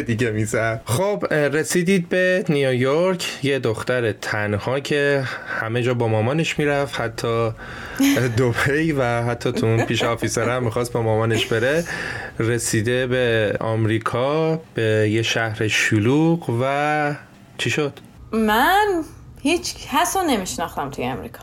[0.06, 3.40] دیگه میزه خب رسیدید به نیویورک.
[3.44, 7.52] یه دختر تنها که همه جا با مامانش می‌رفت حتی
[8.38, 11.84] دوبی و حتی تو اون پیش آفیسر هم می‌خواست با مامانش بره
[12.40, 17.16] رسیده به آمریکا به یه شهر شلوغ و
[17.58, 18.00] چی شد؟
[18.32, 19.04] من
[19.42, 21.40] هیچ کس رو نمیشناختم توی امریکا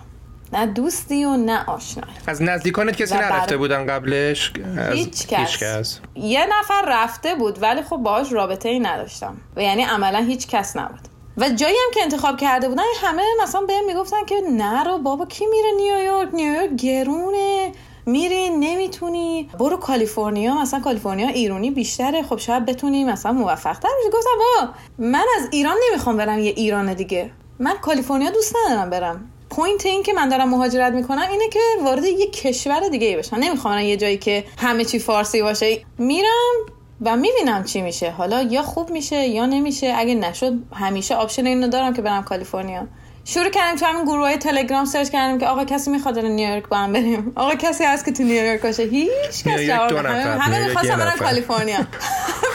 [0.52, 4.52] نه دوستی و نه آشنا از نزدیکانت کسی نرفته بودن قبلش؟
[4.92, 5.62] هیچ کس.
[5.62, 6.00] کس.
[6.14, 10.76] یه نفر رفته بود ولی خب باهاش رابطه ای نداشتم و یعنی عملا هیچ کس
[10.76, 11.00] نبود
[11.38, 15.46] و جایی هم که انتخاب کرده بودن همه مثلا بهم می‌گفتن که نرو بابا کی
[15.46, 17.72] میره نیویورک نیویورک گرونه
[18.06, 19.50] میری نمی‌تونی.
[19.58, 22.22] برو کالیفرنیا مثلا کالیفرنیا ایرانی بیشتره.
[22.22, 24.10] خب شاید بتونی مثلا موفق تر بشی.
[24.12, 27.30] گفتم بابا من از ایران نمی‌خوام برم یه ایران دیگه.
[27.58, 29.30] من کالیفرنیا دوست ندارم برم.
[29.50, 33.36] point این که من دارم مهاجرت می‌کنم اینه که وارد یه کشور دیگه بشم.
[33.36, 35.80] نمی‌خوام یه جایی که همه چی فارسی باشه.
[35.98, 36.54] میرم
[37.02, 38.10] و می‌بینم چی میشه.
[38.10, 39.94] حالا یا خوب میشه یا نمیشه.
[39.96, 42.86] اگه نشد همیشه option اینو دارم که برم کالیفرنیا.
[43.24, 46.76] شروع کردیم تو همین گروه های تلگرام سرچ کردیم که آقا کسی می‌خواد نیویورک با
[46.76, 47.32] هم بریم.
[47.36, 51.78] آقا کسی هست که تو نیویورک باشه؟ هیچ کس جواب همه, همه می‌خواستم برم کالیفرنیا.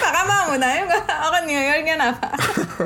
[0.04, 0.98] فقط من بودم.
[1.28, 2.30] آقا نیویورک یه نفر.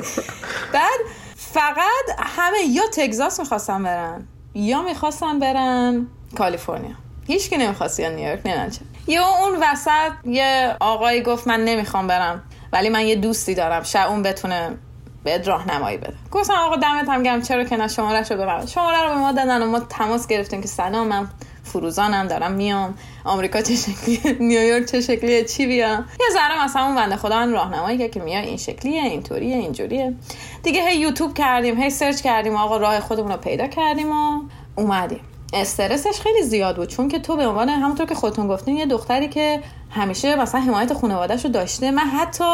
[0.74, 1.00] بعد
[1.36, 6.94] فقط همه یا تگزاس می‌خواستم برن یا می‌خواستن برن کالیفرنیا.
[7.26, 8.70] هیچ کی نمی‌خواست یا نیویورک نه
[9.08, 12.42] یه اون وسط یه آقایی گفت من نمی‌خوام برم
[12.72, 14.78] ولی من یه دوستی دارم شاید اون بتونه
[15.24, 16.14] به راهنمایی بده.
[16.30, 19.32] گفتم آقا دمت هم گرم چرا که نه شماره رو به شماره رو به ما
[19.32, 21.28] دادن و ما تماس گرفتیم که سلام من
[21.64, 22.94] فروزانم دارم میام.
[23.24, 27.52] آمریکا چه شکلیه نیویورک چه شکلیه؟ چی بیام یه ذره مثلا اون بنده خدا من
[27.52, 30.14] راهنمایی که میاد این شکلیه اینطوریه اینجوریه.
[30.62, 34.40] دیگه هی یوتیوب کردیم هی سرچ کردیم آقا راه خودمون رو پیدا کردیم و
[34.76, 35.20] اومدیم.
[35.52, 39.28] استرسش خیلی زیاد بود چون که تو به عنوان همونطور که خودتون گفتین یه دختری
[39.28, 41.90] که همیشه مثلا حمایت خانوادهش رو داشته.
[41.90, 42.44] من حتی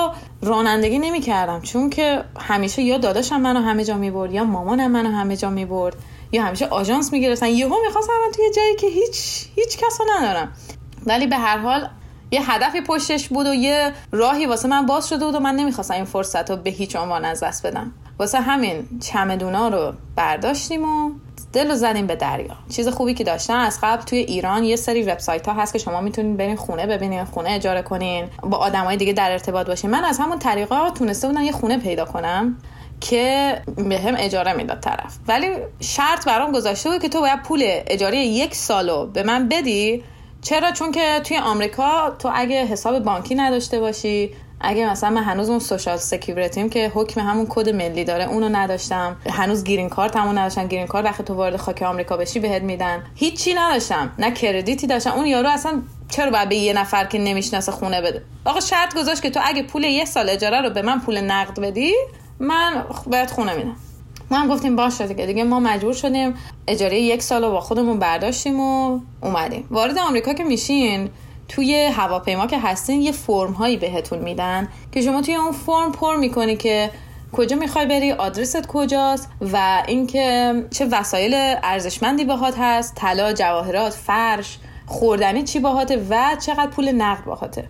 [0.43, 4.91] رانندگی نمی کردم چون که همیشه یا داداشم منو همه جا می برد یا مامانم
[4.91, 5.97] منو همه جا می برد
[6.33, 10.53] یا همیشه آژانس می گرفتن یهو می‌خواستم من توی جایی که هیچ هیچ کس ندارم.
[11.07, 11.89] ولی به هر حال
[12.31, 15.95] یه هدفی پشتش بود و یه راهی واسه من باز شده بود و من نمی‌خواستم
[15.95, 17.93] این فرصت رو به هیچ عنوان از دست بدم.
[18.19, 21.11] واسه همین چمدونا رو برداشتیم و
[21.55, 22.57] دل رو زدیم به دریا.
[22.77, 26.01] چیز خوبی که داشتن از قبل توی ایران یه سری وبسایت ها هست که شما
[26.01, 29.90] می‌تونید برین خونه ببینین خونه اجاره کنین با آدمای دیگه در ارتباط باشین.
[29.90, 32.57] من از همون طریقا تونسته بودم یه خونه پیدا کنم
[33.01, 35.17] که به هم اجاره می‌داد طرف.
[35.29, 35.49] ولی
[35.81, 40.05] شرط برام گذاشته بود که تو باید پول اجاره یک سالو به من بدی.
[40.43, 44.31] چرا؟ چون که توی آمریکا تو اگه حساب بانکی نداشته باشی
[44.64, 48.48] اگه مثلا من هنوز اون social security م که حکم همون کد ملی داره اونو
[48.48, 49.16] نداشتم.
[49.31, 53.03] هنوز گرین کارت همون نداشتم گرین کارت وقتی تو وارد خاک آمریکا بشی بهت میدن.
[53.14, 54.12] هیچی نداشتم.
[54.18, 55.11] نه credit ی داشتم.
[55.11, 59.22] اون یارو اصلا چرا باید به یه نفر که نمی‌شناسه خونه بده؟ آقا شرط گذاشت
[59.22, 61.92] که تو اگه پول یه سال اجاره رو به من پول نقد بدی
[62.38, 63.77] من بهت خونه میدم.
[64.31, 65.27] ما هم گفتیم باشه دیگه.
[65.27, 66.35] دیگه ما مجبور شدیم
[66.68, 69.66] اجاره یک سال رو با خودمون برداشتیم و اومدیم.
[69.70, 71.11] وارد آمریکا که میشین
[71.49, 76.17] توی هواپیما که هستین یه فرم هایی بهتون میدن که شما توی اون فرم پر
[76.17, 76.91] می‌کنی که
[77.33, 84.59] کجا می‌خوای بری آدرست کجاست و اینکه چه وسایل ارزشمندی باهات هست طلا جواهرات فرش
[84.87, 87.69] خوردنی چی باهاته و چقدر پول نقد باهاته.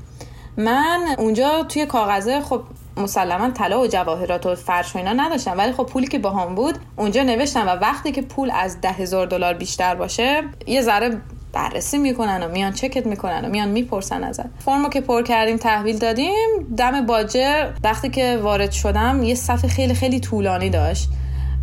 [0.56, 2.62] من اونجا توی کاغذه خب
[2.96, 6.78] مسلما طلا و جواهرات و فرش و اینا نداشتم ولی خب پولی که باهام بود
[6.96, 11.20] اونجا نوشتم و وقتی که پول از ده هزار دلار بیشتر باشه یه ذره
[11.54, 14.46] بررسی می‌کنن و میان چکت می‌کنن و میان می‌پرسن ازت.
[14.58, 19.94] فرمو که پر کردیم تحویل دادیم دم باجه وقتی که وارد شدم یه صفحه خیلی
[19.94, 21.08] خیلی طولانی داشت.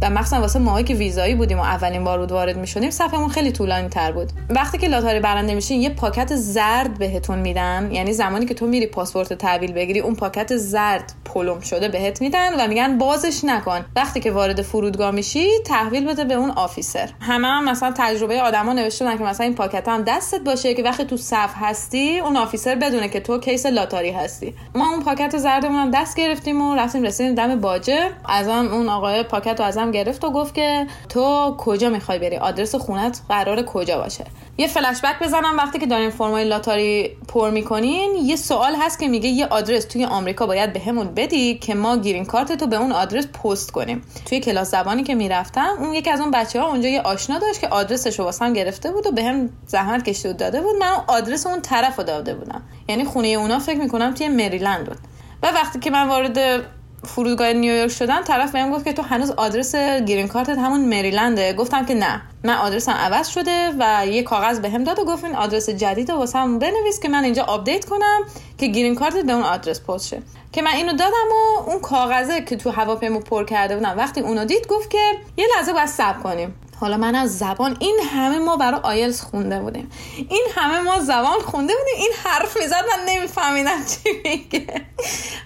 [0.02, 3.52] و مخصوصا واسه ماهایی که ویزایی بودیم و اولین بار بود وارد می‌شدیم صفحمون خیلی
[3.52, 4.32] طولانی تر بود.
[4.50, 7.90] وقتی که لاتاری برنده میشین یه پاکت زرد بهتون میدن.
[7.92, 12.62] یعنی زمانی که تو میری پاسپورت تحویل بگیری اون پاکت زرد پلمپ شده بهت میدن
[12.62, 13.86] و میگن بازش نکن.
[13.96, 17.10] وقتی که وارد فرودگاه میشی تحویل بده به اون officer.
[17.22, 21.04] همه هم مثلا تجربه آدما نوشته که مثلا این پاکت هم دستت باشه که وقتی
[21.06, 24.54] تو صف هستی اون officer بدونه که تو case لاتاری هستی.
[24.76, 28.10] ما اون پاکت زردمون هم دست گرفتیم و رفتیم رسیدیم دم باجه.
[28.26, 32.76] ازم اون آقای پاکت رو ازم گرفت و گفت که تو کجا می‌خوای بری؟ آدرس
[32.76, 34.26] خونت قراره کجا باشه؟
[34.58, 35.58] یه فلش بک بزنم.
[35.58, 40.06] وقتی که دارین فرمای لاتاری پر می‌کنین یه سوال هست که میگه یه آدرس توی
[40.06, 44.02] آمریکا باید بهمون به بدی که ما گرین کارت تو به اون آدرس پست کنیم.
[44.26, 47.62] توی کلاس زبانی که می‌رفتم اون یکی از اون بچه ها اونجا یه آشنا داشت
[47.62, 50.76] که آدرسش رو واسم گرفته بود و بهم هم زحمت کشیده داده بود.
[50.80, 52.62] من آدرس اون طرف رو داده بودم.
[52.90, 54.98] یعنی خونه اونا فکر می‌کنم توی مریلند بود.
[55.44, 56.62] و وقتی که من وارد
[57.04, 61.54] فرودگاه نیویورک شدم طرف بهم گفت که تو هنوز آدرس گرین کارتت همون مریلنده.
[61.54, 62.22] گفتم که نه.
[62.44, 66.12] من آدرسم عوض شده و یه کاغذ بهم به داد و گفت این آدرس جدید
[66.12, 68.20] رو واسم بنویس که من اینجا update کنم
[68.58, 70.22] که گرین کارتت به اون آدرس پست شه.
[70.52, 74.46] که من اینو دادم و اون کاغذه که تو هواپیما پر کرده بودم وقتی اونو
[74.46, 74.98] دید گفت که
[75.38, 76.56] یه لحظه باید صبر کنیم.
[76.82, 79.92] حالا من از زبان این همه ما برای آیلز خونده بودیم.
[80.30, 81.96] این همه ما زبان خونده بودیم.
[81.98, 84.86] این حرف می‌زد من نمیفهمیدم چی میگه.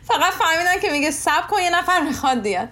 [0.04, 2.70] فقط فهمیدم که میگه صبر کن یه نفر می‌خواد دیاد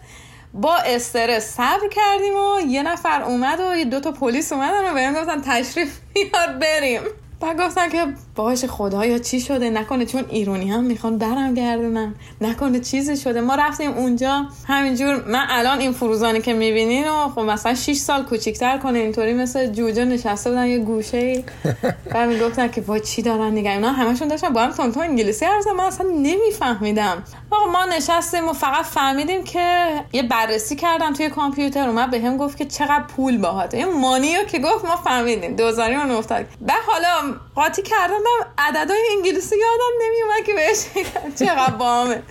[0.53, 5.13] با استرس صبر کردیم و یه نفر اومد و دو تا پلیس اومدن و بهم
[5.13, 7.01] گفتن تشریف بیار بریم.
[7.39, 12.79] بعد گفتن که باش خدایا چی شده؟ نکنه چون ایرونی هم می‌خوان برم گردونن نکنه
[12.79, 13.41] چیزی شده.
[13.41, 14.45] ما رفتیم اونجا.
[14.67, 18.99] همینجور من الان این فروزانی که می‌بینین و خب مثلا 6 سال کوچیکتر کنه.
[18.99, 21.43] اینطوری مثل جوجه نشسته بودن یه گوشه ای.
[22.13, 25.67] و می‌گفتن که با چی دارن نگه اینا همشون داشتن با هم تونتو انگلیسی حرف
[25.67, 27.23] من اصلا نمیفهمیدم.
[27.51, 31.89] آقا ما نشستیم و فقط فهمیدیم که یه بررسی کردم توی کامپیوتر.
[31.89, 33.77] اومد بهم گفت که چقدر پول باهاته.
[33.77, 35.55] این مانیو که گفت ما فهمیدیم.
[35.55, 38.22] 2000 افتاد به حالا قاطی کردم
[38.57, 41.05] عددهای انگلیسی یادم نمیومد که بهش
[41.39, 42.23] چقدر بامه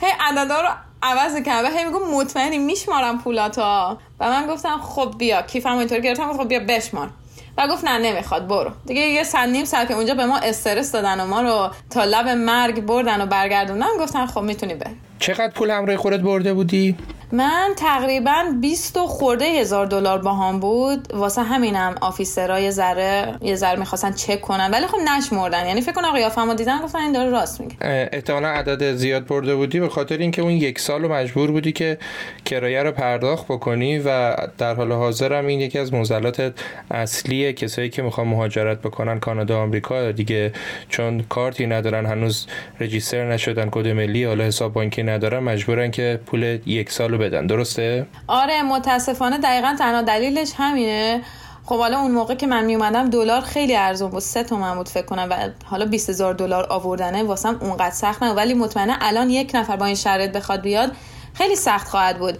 [0.00, 0.68] هی عددا رو
[1.02, 3.98] عوض کرد و هی میگم مطمئنی میشمارم پولاتا.
[4.20, 7.10] و من گفتم خب بیا کیفم اینطوری گرفتم خب بیا بشمار.
[7.58, 8.70] و گفت نه نمی‌خواد برو.
[8.86, 12.04] دیگه یه سن نیم ساعت که اونجا به ما استرس دادن و ما رو تا
[12.04, 14.96] لب مرگ بردن و برگردوندن گفتن خب می‌تونی بری.
[15.18, 16.96] چقدر پول همراه خودت برده بودی؟
[17.32, 21.12] من تقریبا 20 خورده هزار دلار باهام بود.
[21.12, 25.66] واسه همینم آفیسرها یه ذره یه ذره می‌خواستن چک کنن ولی خب نشمردن.
[25.66, 27.76] یعنی فکر کنم قیافمو دیدن گفتن این داره راست میگه.
[27.80, 31.98] احتمالا عدد زیاد برده بودی به خاطر اینکه اون یک سال مجبور بودی که
[32.44, 36.52] کرایه رو پرداخت بکنی و در حال حاضر هم این یکی از موزلات
[36.90, 40.52] اصلی کسایی که می‌خوان مهاجرت بکنن کانادا آمریکا دیگه
[40.88, 42.46] چون کارتی ندارن هنوز
[42.80, 47.46] رجیستر نشدن کد ملی حالا حساب بانکی ندارن مجبورن که پول یک سال بدن.
[47.46, 51.22] درسته؟ آره متاسفانه دقیقا تنها دلیلش همینه.
[51.64, 54.20] خب حالا اون موقع که من می اومدم دلار خیلی ارزون بود.
[54.20, 57.22] سه تومن بود فکر کنم و حالا 20 هزار دلار آوردنه.
[57.22, 60.92] واسم اونقدر سخت نه ولی مطمئنه الان یک نفر با این شرایط بخواد بیاد
[61.34, 62.38] خیلی سخت خواهد بود.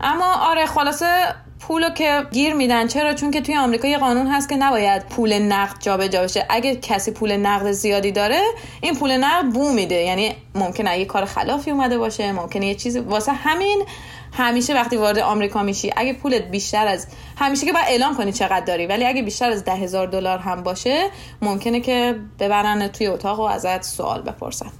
[0.00, 1.06] اما آره خلاصه
[1.60, 2.86] پولو که گیر میدن.
[2.86, 6.46] چرا؟ چون که توی آمریکا یه قانون هست که نباید پول نقد جابجا بشه.
[6.48, 8.40] اگه کسی پول نقد زیادی داره
[8.80, 9.94] این پول نقد بو میده.
[9.94, 13.84] یعنی ممکنه یه کار خلافی اومده باشه ممکنه یه چیزی واسه همین.
[14.32, 18.64] همیشه وقتی وارد آمریکا میشی اگه پولت بیشتر از همیشه که باید اعلام کنی چقدر
[18.64, 21.10] داری ولی اگه بیشتر از ده هزار دلار هم باشه
[21.42, 24.70] ممکنه که ببرن توی اتاق و ازت سوال بپرسن.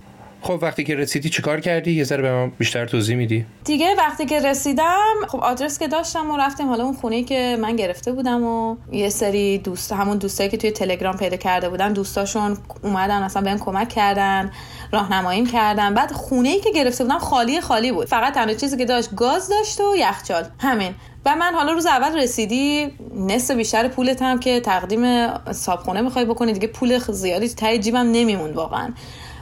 [0.42, 4.26] خب وقتی که رسیدی چیکار کردی؟ یه ذره به من بیشتر توضیح میدی؟ دیگه وقتی
[4.26, 8.44] که رسیدم خب آدرس که داشتم و رفتیم حالا اون خونه که من گرفته بودم
[8.44, 13.42] و یه سری دوست همون دوستایی که توی تلگرام پیدا کرده بودن دوستاشون اومدن اصلا
[13.42, 14.50] بهم کمک کردن
[14.92, 15.94] راهنماییم کردن.
[15.94, 18.06] بعد خونه ای که گرفته بودم خالی خالی بود.
[18.06, 20.44] فقط تنها چیزی که داشت گاز داشت و یخچال.
[20.58, 20.94] همین.
[21.26, 26.52] و من حالا روز اول رسیدی نصف بیشتر پولت هم که تقدیم صابخونه می‌خوای بکنی
[26.52, 28.92] دیگه پول زیادی تای جیبم نمیمون واقعا.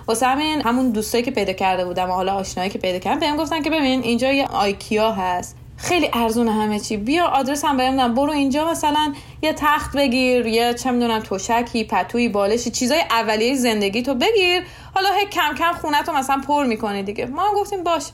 [0.09, 3.37] واسه همین همون دوستایی که پیدا کرده بودم و حالا آشنایی که پیدا کردم بهم
[3.37, 5.57] گفتن که ببین اینجا یه آیکیا هست.
[5.77, 6.97] خیلی ارزون همه چی.
[6.97, 12.29] بیا آدرس هم بهم برو اینجا مثلا یه تخت بگیر یه چه می‌دونم توشکی پتوی
[12.29, 14.62] بالشی چیزای اولیه زندگی تو بگیر.
[14.95, 17.27] حالا هی کم کم خونه تو مثلا پر می‌کنی دیگه.
[17.27, 18.05] ما هم گفتیم باش.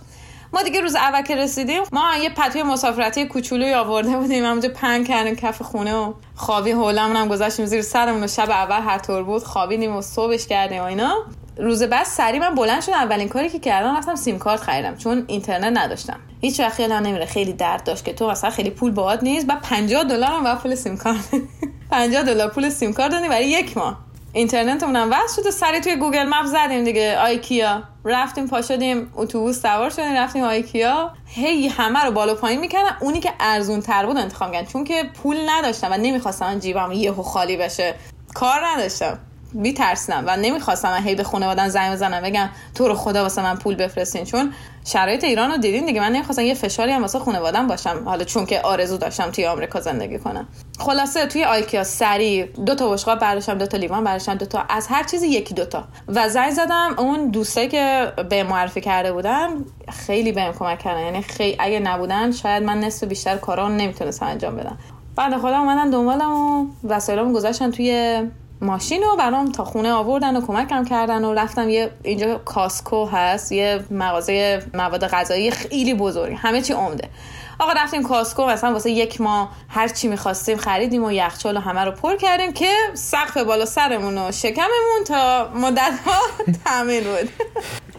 [0.52, 4.44] ما دیگه روز اول که رسیدیم ما یه پتوی مسافرتی کوچولوی آورده بودیم.
[4.44, 8.98] همونجا پنگ کردیم کف خونه و خوابی حولمون هم گذاشتیم زیر سرمون شب اول هر
[8.98, 9.44] طور بود.
[9.44, 11.14] خوابیدیم و صبحش کردیم و اینا.
[11.56, 15.24] روز بعد سریع من بلند شدم اولین کاری که کردم رفتم سیم کارت خریدم چون
[15.26, 16.20] اینترنت نداشتم.
[16.40, 19.60] هیچ وقت یادم نمیره خیلی درد داشت که تو مثلا خیلی پول باهات نیست بعد
[19.62, 21.24] 50 دلار هم پول سیم کارت.
[21.90, 23.98] 50 دلار پول سیم کارت دادی برای یک ماه.
[24.32, 27.18] اینترنتمون هم وصل شد و سریع توی Google Map زدیم دیگه.
[27.18, 27.82] IKEA.
[28.04, 31.10] رفتیم پا شدیم اتوبوس سوار شدیم رفتیم IKEA.
[31.26, 32.96] هی همه رو بالا پایین می‌کردم.
[33.00, 34.66] اونی که ارزون تر بود انتخاب کردم.
[34.66, 37.94] چون که پول نداشتم و نمی‌خواستم جیبم یهو خالی بشه.
[38.34, 39.18] کار نداشتم.
[39.52, 43.74] میترسیدم و نمی‌خواستم هی به خانوادن زنگ بزنم بگم تو رو خدا واسه من پول
[43.74, 44.24] بفرستین.
[44.24, 44.52] چون
[44.84, 46.00] شرایط ایران رو دیدین دیگه.
[46.00, 48.02] من نمی‌خواستم یه فشاری هم واسه خانوادم باشم.
[48.04, 50.48] حالا چون که آرزو داشتم توی آمریکا زندگی کنم.
[50.78, 54.86] خلاصه توی آیکیا سری دو تا بشقاب برداشتم دو تا لیوان برداشتم دو تا از
[54.86, 55.84] هر چیزی یکی دو تا.
[56.08, 59.48] و زنگ زدم اون دوستایی که به معرفی کرده بودن
[60.06, 61.00] خیلی بهم کمک کردن.
[61.00, 64.78] یعنی خیلی اگه نبودن شاید من نصف بیشتر کارا نمی‌تونستم انجام بدم.
[65.16, 68.22] بعد خدا اومدن دنبالم و وسایلمو گذاشتن توی
[68.62, 73.52] ماشین رو برام تا خونه آوردن و کمکم کردن و رفتم یه اینجا کاسکو هست
[73.52, 77.08] یه مغازه مواد غذایی خیلی بزرگ همه چی عمده.
[77.58, 81.84] آقا رفتیم کاسکو مثلا واسه یک ماه هر چی می‌خواستیم خریدیم و یخچال و همه
[81.84, 86.20] رو پر کردیم که سقف بالا سرمون و شکممون تا مدت ها
[86.64, 87.30] تامین بود.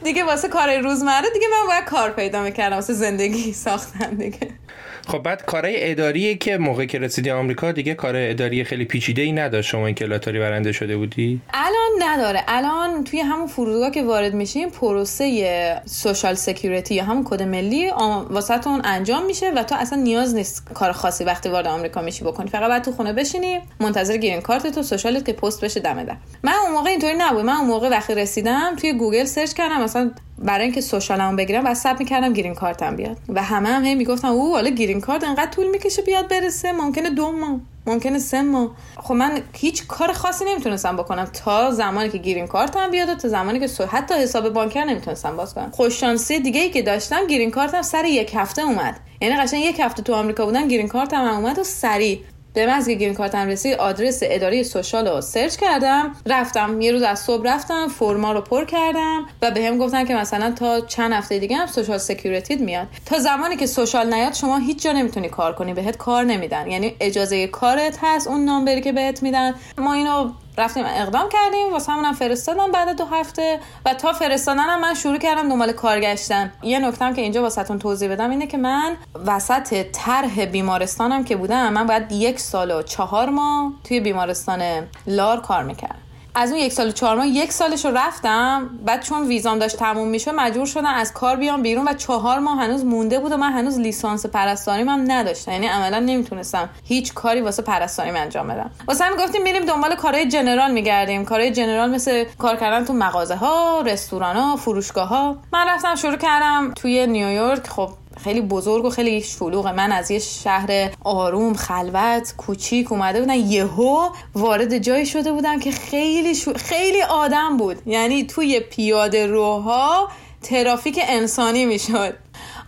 [0.04, 4.62] دیگه واسه کار روزمره دیگه من باید کار پیدا می‌کردم واسه زندگی ساختن دیگه.
[5.07, 9.31] خب بعد کارهای اداری که موقع که رسیدی آمریکا دیگه کار اداری خیلی پیچیده ای
[9.31, 9.69] نداشت.
[9.69, 12.43] شما اینکه لاتاری برنده شده بودی؟ الان نداره.
[12.47, 17.89] الان توی همون فرودگاه که وارد میشیم پروسه social security یا همون کد ملی
[18.29, 22.49] واسهتون انجام میشه و تو اصلا نیاز نیست کار خاصی وقتی وارد آمریکا میشی بکنی.
[22.49, 26.03] فقط باید تو خونه بشینی منتظر گرین کارت تو social ت که پست بشه دم
[26.03, 26.17] در.
[26.43, 27.45] من اون موقع اینطوری نبود.
[27.45, 30.11] من اون موقع وقتی رسیدم توی گوگل search کردم مثلا
[30.43, 33.17] برای اینکه social مو بگیرم و صبر می‌کردم گرین کارتم بیاد.
[33.29, 37.10] و همه هم هی می‌گفتن او حالا گرین کارت انقدر طول می‌کشه بیاد برسه ممکنه
[37.10, 38.71] دو ماه ممکنه سه ماه.
[38.97, 43.27] خب من هیچ کار خاصی نمی‌تونستم بکنم تا زمانی که گرین کارتم بیاد و تا
[43.27, 43.86] زمانی که سو...
[43.86, 45.71] حتی حساب بانکی نمی‌تونستم باز کنم.
[45.71, 48.99] خوش شانسی دیگه ای که داشتم گرین کارتم سر یک هفته اومد.
[49.21, 52.89] یعنی قشنگ یک هفته تو آمریکا بودم گرین کارتم اومد و سریع به من از
[52.89, 56.15] گرین کارتم رسید آدرس اداره social رو search کردم.
[56.25, 60.15] رفتم یه روز از صبح رفتم فرما رو پر کردم و به هم گفتن که
[60.15, 62.87] مثلا تا چند هفته دیگه هم social security میاد.
[63.05, 66.71] تا زمانی که social نیاد شما هیچ جا نمی‌تونی کار کنی بهت کار نمیدن.
[66.71, 69.55] یعنی اجازه کارت هست اون number ی که بهت میدن.
[69.77, 74.93] ما اینو رفتیم اقدام کردیم واسه همونم فرستادم بعد دو هفته و تا فرستادنم من
[74.93, 76.51] شروع کردم دنبال کار گشتن.
[76.63, 81.73] یه نکتم که اینجا واسهتون توضیح بدم اینه که من وسط طرح بیمارستانم که بودم
[81.73, 86.02] من باید یک سال و چهار ماه توی بیمارستان لار کار می‌کردم.
[86.36, 90.08] از اون یک سال چهار ماه یک سالش رو رفتم بعد چون ویزام داشت تموم
[90.08, 93.52] میشه مجبور شدم از کار بیام بیرون و چهار ماه هنوز مونده بود و من
[93.52, 95.52] هنوز لیسانس پرستاریم هم نداشتم.
[95.52, 98.71] یعنی عملا نمی‌تونستم هیچ کاری واسه پرستاریم انجام بدم.
[98.88, 101.25] واسه هم گفتیم میریم دنبال کارهای جنرال میگردیم.
[101.25, 106.17] کارهای جنرال مثل کار کردن تو مغازه ها رستوران ها فروشگاه ها من رفتم شروع
[106.17, 107.67] کردم توی نیویورک.
[107.67, 107.90] خب
[108.23, 114.09] خیلی بزرگ و خیلی شلوغه من از یه شهر آروم خلوت کوچیک اومده بودم یهو
[114.35, 117.77] وارد جایی شده بودم که خیلی خیلی آدم بود.
[117.85, 120.09] یعنی توی پیاده روها
[120.41, 122.13] ترافیک انسانی می‌شد.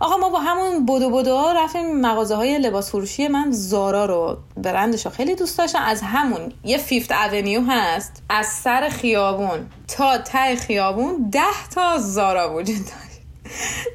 [0.00, 4.36] آقا ما با همون بدو بدو ها رفتیم مغازه های لباس فروشی من زارا رو.
[4.56, 5.82] برندش خیلی دوست داشتم.
[5.82, 8.22] از همون یه فیفت اونیو هست.
[8.30, 13.15] از سر خیابون تا ته خیابون ده تا زارا وجود داشت.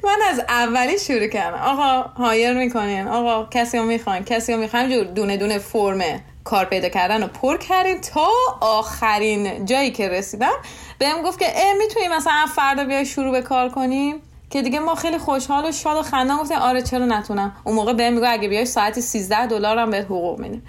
[0.04, 1.58] من از اولی شروع کردم.
[1.58, 3.08] آقا hire می‌کنین.
[3.08, 7.28] آقا کسی رو می‌خواین کسی رو می‌خواین جور دونه دونه فرمه کار پیدا کردن رو
[7.28, 8.28] پر کردیم تا
[8.60, 10.52] آخرین جایی که رسیدم.
[10.98, 14.94] بهم گفت که اه می‌تونی مثلا فردا بیای شروع به کار کنیم؟ که دیگه ما
[14.94, 18.48] خیلی خوشحال و شاد و خندان گفتیم آره چرا نتونم؟ اون موقع بهم میگه اگه
[18.48, 20.60] بیای ساعتی 13 دلار هم بهت حقوق میده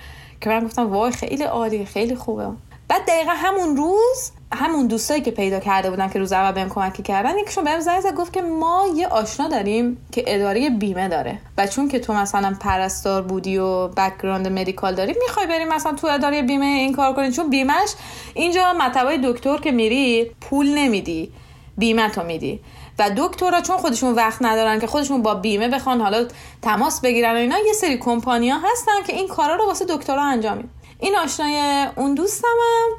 [0.41, 2.48] که من گفتم وای خیلی عالی خیلی خوبه.
[2.88, 7.04] بعد دقیقا همون روز همون دوستایی که پیدا کرده بودن که روز اول بهم کمک
[7.04, 11.39] کردن یکیشون بهم زنگ زد گفت که ما یه آشنا داریم که اداره بیمه داره.
[11.58, 16.08] و چون که تو مثلا پرستار بودی و background medical داری می‌خوای بریم مثلا تو
[16.08, 17.93] اداره بیمه این کار کنی؟ چون بیمهش
[18.34, 21.32] اینجا مطبای دکتر که میری پول نمیدی
[21.78, 22.60] بیمه تو میدی.
[22.99, 26.28] و دکترها چون خودشون وقت ندارن که خودشون با بیمه بخوان حالا
[26.62, 30.58] تماس بگیرن و اینا یه سری کمپانیا هستن که این کارا رو واسه دکترها انجام
[30.58, 30.70] میدن.
[30.99, 32.89] این آشنای اون دوستمم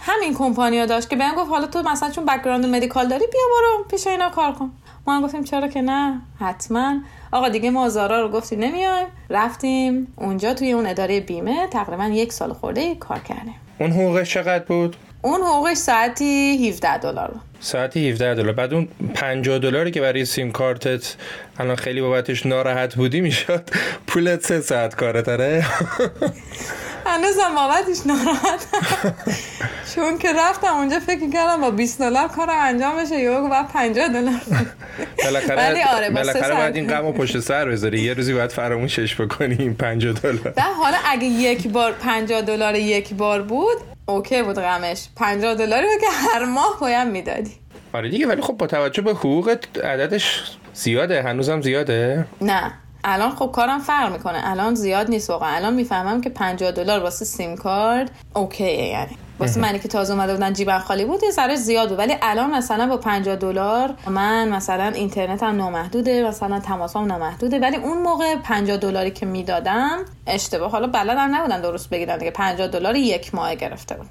[0.00, 3.84] همین کمپانیا داشت که بهم گفت حالا تو مثلا چون background medical داری بیا برو
[3.84, 4.70] پیش اینا کار کن.
[5.06, 6.94] ما هم گفتیم چرا که نه؟ حتما.
[7.32, 12.32] آقا دیگه ما زارا رو گفتیم نمیایم رفتیم اونجا توی اون اداره بیمه تقریبا یک
[12.32, 13.54] سال خورده کار کردیم.
[13.80, 17.32] اون حقوقش چقدر بود؟ اون حقوقش ساعتی 17 دلار.
[17.60, 18.52] ساعتی 17 دلار.
[18.52, 21.14] بعد اون 50 دلاری که برای سیم کارتت
[21.58, 23.62] الان خیلی بابتش ناراحت بودی می‌شد.
[24.06, 25.64] پولت سه ساعت کاره داره
[27.06, 28.66] هنوزم بابتش ناراحت.
[29.94, 34.08] چون که رفتم اونجا فکر کردم با 20 دلار کار انجام بشه یهو بعد 50
[34.08, 34.40] دلار.
[35.24, 38.00] بالاخره آره بالاخره باید این غمو پشت سر بذاری.
[38.00, 40.54] یه روزی باید فراموشش بکنی این 50 دلار.
[40.82, 43.76] حالا اگه یک بار 50 دلار یک بار بود
[44.08, 45.08] اوکی بود غمش.
[45.16, 47.52] 50 دلاری که هر ماه باید می‌دادی.
[47.92, 51.22] آره دیگه ولی خب با توجه به حقوقت عددش زیاده.
[51.22, 52.72] هنوزم زیاده؟ نه.
[53.04, 54.50] الان خب کارم فرق می‌کنه.
[54.50, 55.56] الان زیاد نیست واقعا.
[55.56, 59.16] الان می‌فهمم که 50 دلار واسه سیم کارت اوکیه یعنی.
[59.38, 61.98] واسه منی که تازه اومده بودن جیبم خالی بود یه ذره زیاد بود.
[61.98, 67.58] ولی الان مثلا با 50 دلار من مثلا اینترنت هم نامحدوده مثلا تماسام نامحدوده.
[67.58, 70.70] ولی اون موقع 50 دلاری که می‌دادم اشتباه.
[70.70, 72.30] حالا بلدم نبودن درست بگیرن دیگه.
[72.30, 74.06] 50 دلار یک ماه گرفته بود.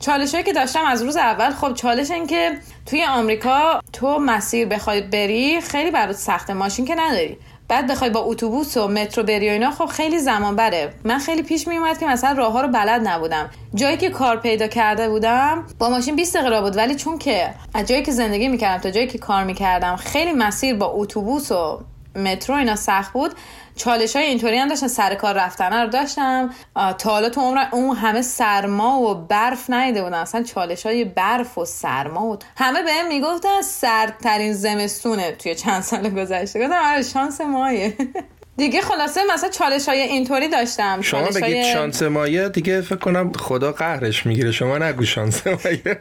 [0.00, 5.00] چالشی که داشتم از روز اول خب چالش این که توی آمریکا تو مسیر بخوای
[5.00, 6.54] بری خیلی برات سخته.
[6.54, 7.38] ماشین که نداری.
[7.68, 10.92] بعد بخوای با اتوبوس و مترو بری و اینا خب خیلی زمان بره.
[11.04, 13.50] من خیلی پیش می اومد که مثلا راه ها رو بلد نبودم.
[13.74, 17.86] جایی که کار پیدا کرده بودم با ماشین 20 دقیقه بود ولی چون که از
[17.86, 21.80] جایی که زندگی می‌کردم تا جایی که کار می‌کردم خیلی مسیر با اتوبوس و
[22.16, 23.34] مترو اینا سخت بود.
[23.78, 27.96] چالش های اینطوری هم داشتن سر کار رفتن رو داشتم تا حالا تو عمر اون
[27.96, 30.18] همه سرما و برف نیده بودن.
[30.18, 36.10] اصلا چالش های برف و سرما و همه بهم می‌گفتن سردترین زمستونه توی چند سال
[36.10, 36.60] گذشته.
[36.60, 37.96] گفتم آره شانس مایه
[38.58, 41.00] دیگه خلاصه مثلا چالش های اینطوری داشتم.
[41.00, 41.72] شما بگید های...
[41.72, 44.52] شانس مایه دیگه فکر کنم خدا قهرش می‌گیره.
[44.52, 45.98] شما نگو شانس مایه.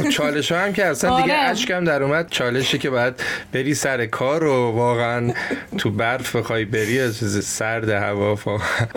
[0.16, 1.84] چالش هم که اصلا دیگه اشکم آره.
[1.84, 2.30] در اومد.
[2.30, 3.14] چالشی که باید
[3.52, 5.32] بری سر کار و واقعا
[5.78, 7.12] تو برف بخوای بری
[7.42, 8.36] سرد هوا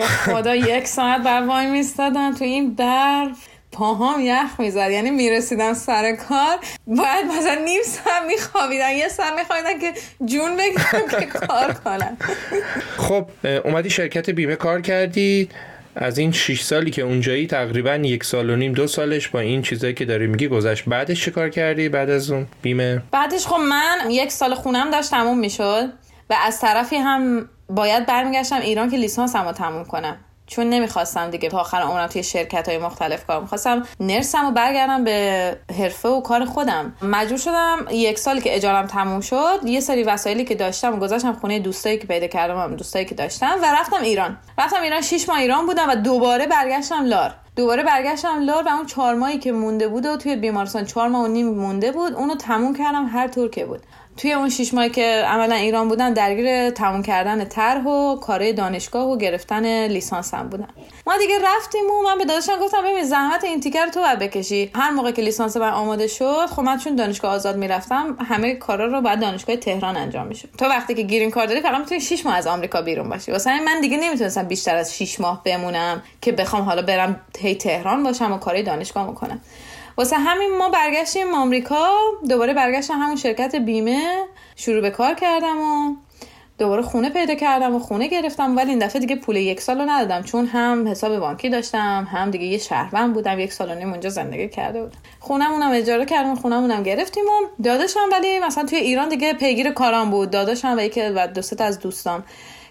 [0.00, 3.51] خدا یک ساعت بر وای میستادن تو این برف.
[3.72, 4.90] پاهام یخ می‌زد.
[4.90, 6.58] یعنی می‌رسیدم سر کار.
[6.86, 8.90] باید مثلا نیم ساعت میخوابیدن.
[8.90, 9.92] یه ساعت میخوابیدن که
[10.24, 12.16] جون بگیرم که کار کنم
[12.96, 13.26] خب
[13.64, 15.48] اومدی شرکت بیمه کار کردی.
[15.96, 19.62] از این 6 سالی که اونجایی تقریبا یک سال و نیم دو سالش با این
[19.62, 20.84] چیزایی که داری میگی گذشت.
[20.84, 25.10] بعدش چه کار کردی بعد از اون بیمه؟ بعدش خب من یک سال خونم داشت
[25.10, 25.92] تموم می‌شد
[26.30, 30.16] و از طرفی هم باید برمیگشتم ایران که لیسانسم رو تموم کنم.
[30.52, 35.04] چون نمی‌خواستم دیگه تا آخر عمرم توی شرکت های مختلف کار می‌خواستم نرسم و برگردم
[35.04, 36.96] به حرفه و کار خودم.
[37.02, 41.58] مجبور شدم یک سالی که اجارم تموم شد یه سری وسایلی که داشتم گذاشتم خونه
[41.58, 44.38] دوستایی که پیدا کردم دوستایی که داشتم و رفتم ایران.
[44.58, 47.34] رفتم ایران 6 ماه ایران بودم و دوباره برگشتم لار.
[47.56, 51.24] دوباره برگشتم لار و اون چهار ماهی که مونده بود و توی بیمارستان چهار ماه
[51.24, 53.80] و نیم مونده بود اونو تموم کردم هر طور که بود.
[54.16, 59.08] توی اون شش ماهی که عملا ایران بودن درگیر تموم کردن طرح و کارهای دانشگاه
[59.08, 60.68] و گرفتن لیسانسم بودن.
[61.06, 64.70] ما دیگه رفتیم و من به داداشم گفتم ببین زحمت این تیکر تو باید بکشی.
[64.74, 68.86] هر موقع که لیسانس من آماده شد خب من چون دانشگاه آزاد می‌رفتم همه کارا
[68.86, 70.48] رو بعد دانشگاه تهران انجام می‌شد.
[70.58, 73.32] تو وقتی که گیرین کار داری فقط می‌تونی 6 ماه از آمریکا بیرون باشی.
[73.32, 78.02] واسه من دیگه نمی‌تونستم بیشتر از 6 ماه بمونم که بخوام حالا برم هی تهران
[78.02, 79.40] باشم و کارهای دانشگاه می‌کنم
[79.96, 81.90] واسه همین ما برگشتیم آمریکا.
[82.28, 84.24] دوباره برگشتم همون شرکت بیمه.
[84.56, 85.94] شروع به کار کردم و
[86.58, 88.56] دوباره خونه پیدا کردم و خونه گرفتم.
[88.56, 90.22] ولی این دفعه دیگه پول یک سال رو ندادم.
[90.22, 93.38] چون هم حساب بانکی داشتم هم دیگه یه شهروند بودم.
[93.38, 94.98] یک سال و نیم اونجا زندگی کرده بودم.
[95.20, 100.30] خونمونم اجاره کردم خونمونم گرفتیم و داداشم ولی مثلا توی ایران دیگه پیگیر کارام بود.
[100.30, 102.24] داداشم و یکی و دو از دوستام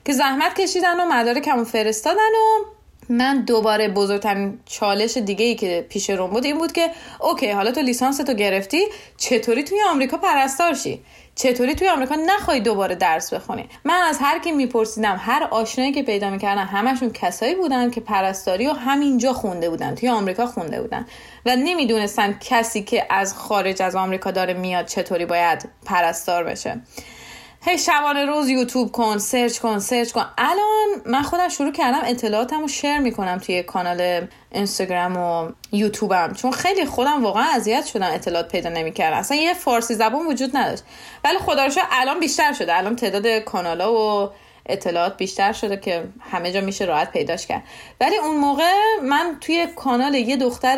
[0.05, 2.65] که زحمت کشیدن و مدارکمو فرستادن و
[3.11, 7.71] من دوباره بزرگترین چالش دیگه ای که پیش روم بود این بود که OK حالا
[7.71, 8.85] تو لیسانستو گرفتی
[9.17, 11.01] چطوری توی آمریکا پرستار شی؟
[11.35, 16.03] چطوری توی آمریکا نخوای دوباره درس بخونی؟ من از هر کی میپرسیدم هر آشنایی که
[16.03, 21.05] پیدا می‌کردم همشون کسایی بودن که پرستاری و همینجا خونده بودن توی آمریکا خونده بودن
[21.45, 26.81] و نمی‌دونستن کسی که از خارج از آمریکا داره میاد چطوری باید پرستار بشه.
[27.63, 30.25] هی شبانه روز یوتیوب کن search کن search کن.
[30.37, 36.33] الان من خودم شروع کردم اطلاعاتم رو share می‌کنم توی کانال اینستاگرام و یوتیوبم.
[36.33, 39.17] چون خیلی خودم واقعا اذیت شدم اطلاعات پیدا نمی‌کردم.
[39.17, 40.83] اصلا یه فارسی زبان وجود نداشت.
[41.23, 42.77] ولی خدا الان بیشتر شده.
[42.77, 44.29] الان تعداد کانالا و
[44.65, 47.63] اطلاعات بیشتر شده که همه جا میشه راحت پیداش کرد.
[48.01, 48.71] ولی اون موقع
[49.03, 50.77] من توی کانال یه دختر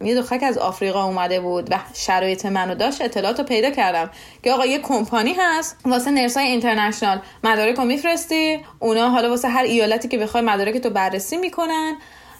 [0.00, 4.10] یه دختر که از آفریقا اومده بود و شرایط منو داشت اطلاعات رو پیدا کردم
[4.42, 7.20] که آقا یه کمپانی هست واسه نرسای اینترنشنال.
[7.44, 11.96] مدارک رو میفرستی اونا حالا واسه هر ایالتی که بخوای مدارک تو بررسی می‌کنن.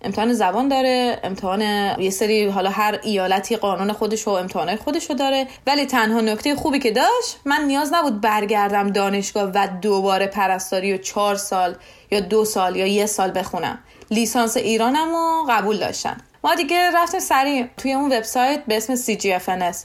[0.07, 1.61] امتحان زبان داره امتحان
[2.01, 5.47] یه سری حالا هر ایالتی قانون خودش و امتحانای خودش رو داره.
[5.67, 10.97] ولی تنها نکته خوبی که داشت من نیاز نبود برگردم دانشگاه و دوباره پرستاری و
[10.97, 11.77] چهار سال
[12.11, 13.79] یا دو سال یا یه سال بخونم.
[14.11, 19.77] لیسانس ایرانم رو قبول داشتن ما دیگه رفتیم سریع توی اون وبسایت به اسم CGFNS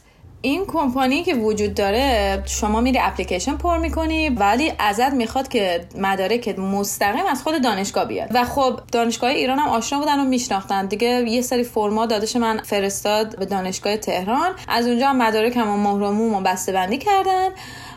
[0.44, 6.60] این کمپانی که وجود داره شما میری اپلیکیشن پر می‌کنی ولی ازت می‌خواد که مدارک
[6.60, 8.30] مستقیم از خود دانشگاه بیاد.
[8.34, 10.86] و خب دانشگاه ایران هم آشنا بودن و میشناختن.
[10.86, 14.52] دیگه یه سری فرما دادش من فرستاد به دانشگاه تهران.
[14.68, 17.50] از اونجا هم مدارکم و مهرموم و بسته بندی کردن.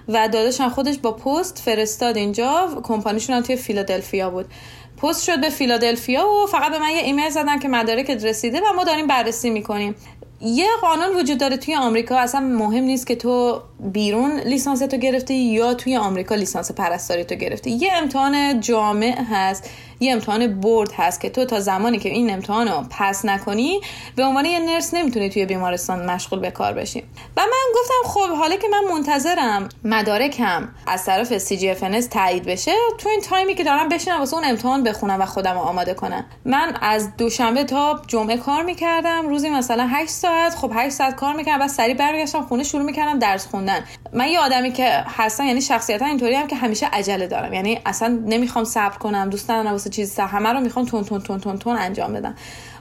[0.09, 2.69] و داداشم خودش با پست فرستاد اینجا.
[2.83, 4.47] کمپانیشون هم توی فیلادلفیا بود.
[5.03, 8.73] پست شد به فیلادلفیا و فقط به من یه ایمیل زدن که مدارکت رسیده و
[8.77, 9.95] ما داریم بررسی می‌کنیم.
[10.45, 15.35] یه قانون وجود داره توی آمریکا اصلا مهم نیست که تو بیرون لیسانس تو گرفتی
[15.35, 17.71] یا توی آمریکا لیسانس پرستاری تو گرفتی.
[17.71, 19.71] یه امتحان جامع هست.
[20.05, 23.81] یه امتحان برد هست که تو تا زمانی که این امتحان رو پس نکنی
[24.17, 27.01] به عنوان یه نرس نمی‌تونی توی بیمارستان مشغول به کار بشی.
[27.37, 33.09] و من گفتم خب حالا که من منتظرم مدارکم از طرف CGFNS تایید بشه تو
[33.09, 36.25] این تایمی که دارم بشینم واسه اون امتحان بخونم و خودم رو آماده کنم.
[36.45, 39.29] من از دوشنبه تا جمعه کار می‌کردم.
[39.29, 43.19] روزی مثلا 8 ساعت خب 8 ساعت کار می‌کردم و سری برگشتم خونه شروع می‌کردم
[43.19, 43.85] درس خوندن.
[44.13, 47.53] من یه آدمی که هستن یعنی شخصیتا اینطوری هم که همیشه عجله دارم.
[47.53, 51.59] یعنی اصلا نمی‌خوام صبر کنم دوست واسه چیز همه رو می‌خوام تون تون تون تون
[51.59, 52.35] تون انجام بدم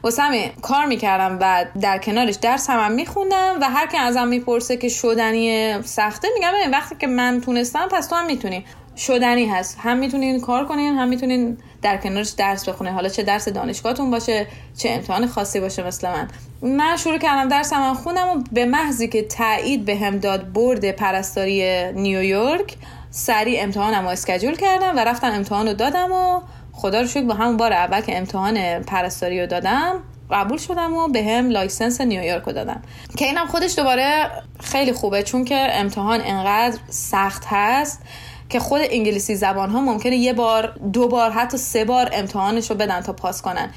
[0.03, 4.27] واسه همین کار می‌کردم و در کنارش درس هم, هم میخوندم و هر که ازم
[4.27, 8.65] می‌پرسه که شدنی سخته میگم وقتی که من تونستم پس تو هم می‌تونی.
[8.97, 9.77] شدنی هست.
[9.81, 14.47] هم می‌تونین کار کنین هم می‌تونین در کنارش درس بخونه حالا چه درس دانشگاهتون باشه
[14.77, 16.27] چه امتحان خاصی باشه مثل من.
[16.61, 20.91] من شروع کردم درس هم خوندم و به محضی که تایید به هم داد برد
[20.91, 22.75] پرستاری نیویورک
[23.11, 26.41] سریع امتحانم رو اسکجول کردم و رفتم امتحان رو دادم و
[26.73, 31.07] خدا رو شکر با همون بار اول که امتحان پرستاری رو دادم قبول شدم و
[31.07, 32.81] بهم license نیویورک رو دادم.
[33.17, 38.01] که اینم خودش دوباره خیلی خوبه چون که امتحان انقدر سخت هست
[38.49, 42.75] که خود انگلیسی زبان ها ممکنه یه بار دو بار حتی سه بار امتحانش رو
[42.75, 43.69] بدن تا پاس کنن.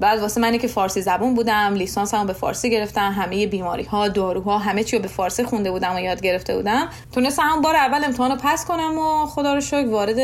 [0.00, 4.08] بعد واسه منی که فارسی زبون بودم لیسانس هم به فارسی گرفتم همه بیماری ها
[4.08, 6.88] داروها همه چی رو به فارسی خونده بودم و یاد گرفته بودم.
[7.12, 10.18] تونستم همون بار اول امتحان رو پاس کنم و خدا رو شکر وارد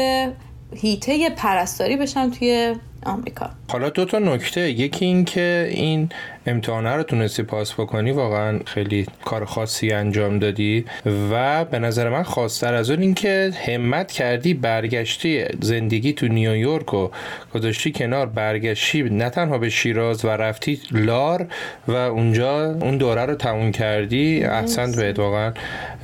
[0.76, 2.76] هیته پرستاری بشم توی
[3.06, 3.50] آمریکا.
[3.68, 4.70] حالا دو تا نکته.
[4.70, 6.08] یکی این که این
[6.46, 10.84] امتحانه رو تونستی پاس بکنی واقعا خیلی کار خاصی انجام دادی
[11.32, 17.08] و به نظر من خواستر از اون اینکه همت کردی برگشتی زندگی تو نیویورک و
[17.54, 21.46] گذاشتی کنار برگشتی نه تنها به شیراز و رفتی لار
[21.88, 24.44] و اونجا اون دوره رو تموم کردی.
[24.44, 25.18] احسن بهت.
[25.18, 25.52] واقعا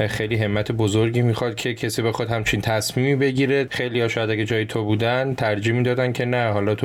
[0.08, 3.66] خیلی همت بزرگی می‌خواد که کسی بخواد همچین تصمیمی بگیره.
[3.70, 6.83] خیلی ها شاید اگه جای تو بودن ترجیح می‌دادن که نه حالا تو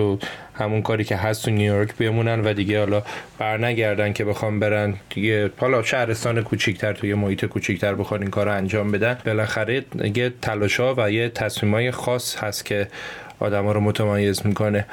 [0.54, 3.04] همون کاری که هست تو نیویورک بمونن و دیگه حالا
[3.38, 8.46] بر نگردن که بخوام برن دیگه حالا شهرستان کوچیکتر توی محیط کوچیکتر بخوان این کار
[8.46, 9.18] رو انجام بدن.
[9.26, 9.86] بالاخره
[10.16, 12.88] یه تلاشا و یه تصمیمای خاص هست که
[13.40, 14.86] آدم ها رو متمایز می‌کنه.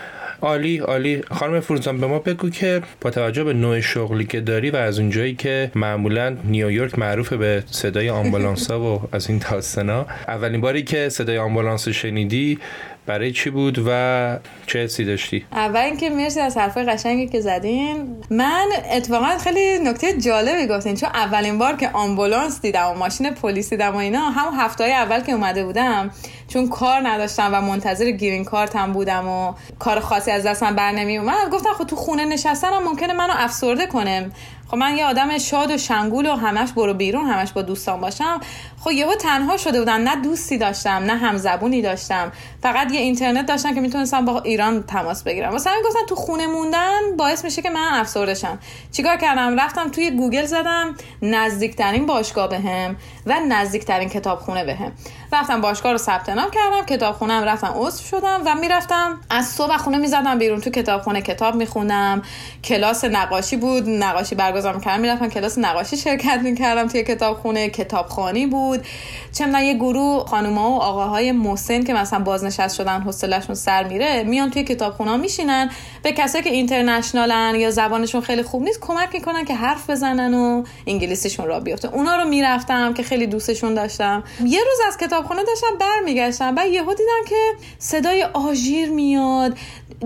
[0.43, 1.23] عالی عالی.
[1.31, 4.99] خانم فروزان به ما بگو که با توجه به نوع شغلی که داری و از
[4.99, 10.83] اونجایی که معمولا نیویورک معروف به صدای آمبولانس ها و از این داستانا اولین باری
[10.83, 12.59] که صدای آمبولانس شنیدی
[13.07, 18.17] برای چی بود و چه حسی داشتی؟ اول اینکه مرسی از حرفای قشنگی که زدین.
[18.31, 23.71] من اتفاقا خیلی نکته جالبی گفتین چون اولین بار که آمبولانس دیدم و ماشین پلیس
[23.71, 26.11] دیدم و اینا هم هفته اول که اومده بودم
[26.49, 31.19] چون کار نداشتم و منتظر گیرین کارتم بودم و کار خاصی از دستم بر نمی
[31.19, 34.31] اومد گفتم خب تو خونه نشستنم ممکنه منو افسرده کنه.
[34.71, 38.41] خب من یه آدم شاد و شنگول و همش برو بیرون همش با دوستان باشم.
[38.81, 42.33] خب یهو تنها شده بودم نه دوستی داشتم نه همزبونی داشتم.
[42.63, 45.51] فقط یه اینترنت داشتم که می‌تونستم با ایران تماس بگیرم.
[45.51, 48.59] واسه همین گفتم تو خونه موندن باعث میشه که من افسردشم
[48.93, 52.97] چیکار کردم؟ رفتم توی گوگل زدم نزدیکترین باشگاه بهم
[53.27, 54.93] و نزدیکترین کتابخونه بهم.
[55.37, 59.21] رفتم باشگاه رو ثبت نام کردم کتابخونم رفتم عضو شدم و می‌رفتم.
[59.31, 62.23] از صبح خونه می‌زدم بیرون تو کتابخونه کتاب میخوندم
[62.65, 68.87] کلاس نقاشی بود نقاشی برگزار می‌کردم می‌رفتم کلاس نقاشی شرکت می‌کردم توی کتابخونه کتابخانی بود.
[69.33, 74.51] چه یه گروه خانوما و آقاهای مسن که مثلا بازنشست شدن حوصله‌شون سر میره میان
[74.51, 75.71] توی کتابخونه میشینن.
[76.03, 80.65] به کسایی که اینترنشنالن یا زبانشون خیلی خوب نیست کمک می‌کنن که حرف بزنن و
[80.87, 81.95] انگلیسیشون را بیفته.
[81.95, 84.25] اونا رو می‌رفتم که خیلی دوستشون داشتم.
[84.45, 89.59] یه روز از کتابخونه داشتم برمیگشتم بعد یهو دیدم که صدای آژیر میاد.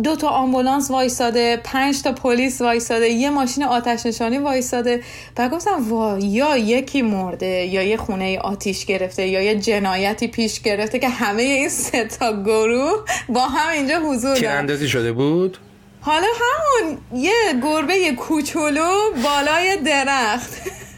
[0.05, 5.03] دو تا آمبولانس وایساده پنج تا پلیس وایساده یه ماشین آتش نشانی وایساده.
[5.39, 10.61] و گفتم وا یا یکی مرده یا یه خونه آتیش گرفته یا یه جنایتی پیش
[10.61, 14.59] گرفته که همه این سه تا گروه با هم اینجا حضور دارن.
[14.59, 15.59] اندازی شده بود؟
[16.01, 18.91] حالا همون یه گربه کوچولو
[19.25, 20.51] بالای درخت.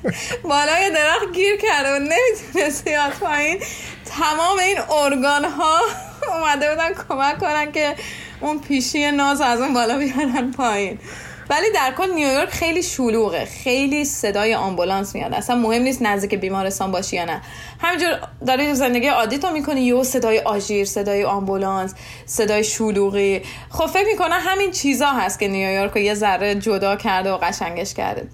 [0.50, 3.58] بالای درخت گیر کرده و نمی‌تونست یاد پایین.
[4.18, 5.80] تمام این ارگان ها
[6.28, 7.94] اومده بودن کمک کنن که
[8.40, 10.98] اون پیشی ناز از اون بالا بیارن پایین.
[11.50, 13.44] ولی در کل نیویورک خیلی شلوغه.
[13.44, 15.34] خیلی صدای آمبولانس میاد.
[15.34, 17.40] اصلا مهم نیست نزدیک بیمارستان باشی یا نه.
[17.80, 21.94] همینجور داری زندگی عادی تو می‌کنی یه صدای آژیر صدای آمبولانس
[22.26, 23.42] صدای شلوغی.
[23.70, 27.94] خب فکر می‌کنم همین چیزا هست که نیویورک رو یه ذره جدا کرده و قشنگش
[27.94, 28.28] کرده.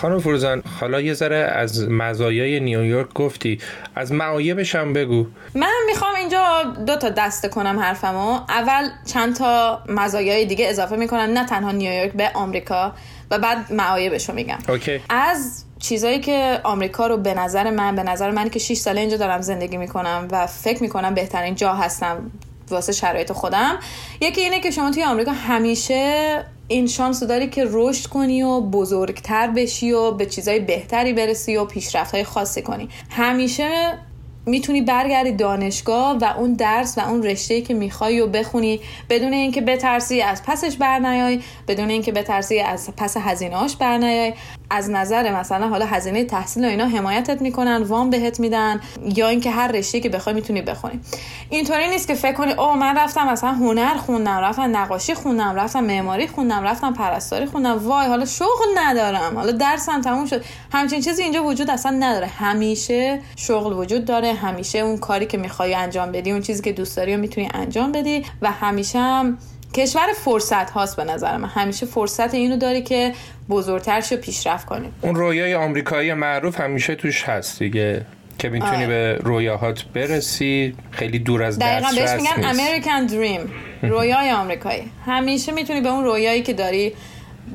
[0.00, 3.60] خانم فروزان حالا یه ذره از مزایای نیویورک گفتی.
[3.96, 5.26] از معایبش هم بگو.
[5.54, 8.40] من می‌خوام اینجا دو تا دسته کنم حرفمو.
[8.48, 12.92] اول چند تا مزایای دیگه اضافه می‌کنم نه تنها نیویورک به آمریکا.
[13.30, 14.58] و بعد معایبش رو میگم.
[14.68, 15.00] اوکی.
[15.08, 19.16] از چیزایی که آمریکا رو به نظر من به نظر من که 6 ساله اینجا
[19.16, 22.30] دارم زندگی می‌کنم و فکر می‌کنم بهترین جا هستم
[22.70, 23.78] واسه شرایط خودم
[24.20, 29.50] یکی اینه که شما توی آمریکا همیشه این شانس داری که رشد کنی و بزرگتر
[29.50, 32.88] بشی و به چیزای بهتری برسی و پیشرفت های خاصی کنی.
[33.10, 33.98] همیشه
[34.46, 39.60] می‌تونی برگردی دانشگاه و اون درس و اون رشته که می‌خوای و بخونی بدون اینکه
[39.60, 44.34] بترسی از پسش برنیای بدون اینکه بترسی از پس هزینهاش برنیای.
[44.70, 48.80] از نظر مثلا حالا هزینه تحصیل و اینا حمایتت می‌کنن وام بهت میدن
[49.14, 51.00] یا اینکه هر رشته که بخوای می‌تونی بخونی.
[51.50, 55.84] اینطوری نیست که فکر کنی او من رفتم مثلا هنر خوندم رفتم نقاشی خوندم رفتم
[55.84, 57.78] معماری خوندم رفتم پرستاری خوندم.
[57.88, 60.44] وای حالا شغل ندارم حالا درسم تموم شد.
[60.72, 62.26] همچین چیزی اینجا وجود اصلا نداره.
[62.26, 66.96] همیشه شغل وجود داره همیشه اون کاری که می‌خوای انجام بدی اون چیزی که دوست
[66.96, 69.38] داری و می‌تونی انجام بدی و همیشه هم
[69.74, 71.48] کشور فرصت هاست به نظر من.
[71.48, 73.12] همیشه فرصت اینو داری که
[73.48, 78.06] بزرگتر و پیشرفت کنی اون رویای آمریکایی معروف همیشه توش هست دیگه
[78.38, 78.86] که می‌تونی آه.
[78.86, 83.52] به رویاهات برسی خیلی دور از دست بهش میگن امریکن دریم
[83.82, 84.90] رویای آمریکایی.
[85.06, 86.92] همیشه می‌تونی به اون رویایی که داری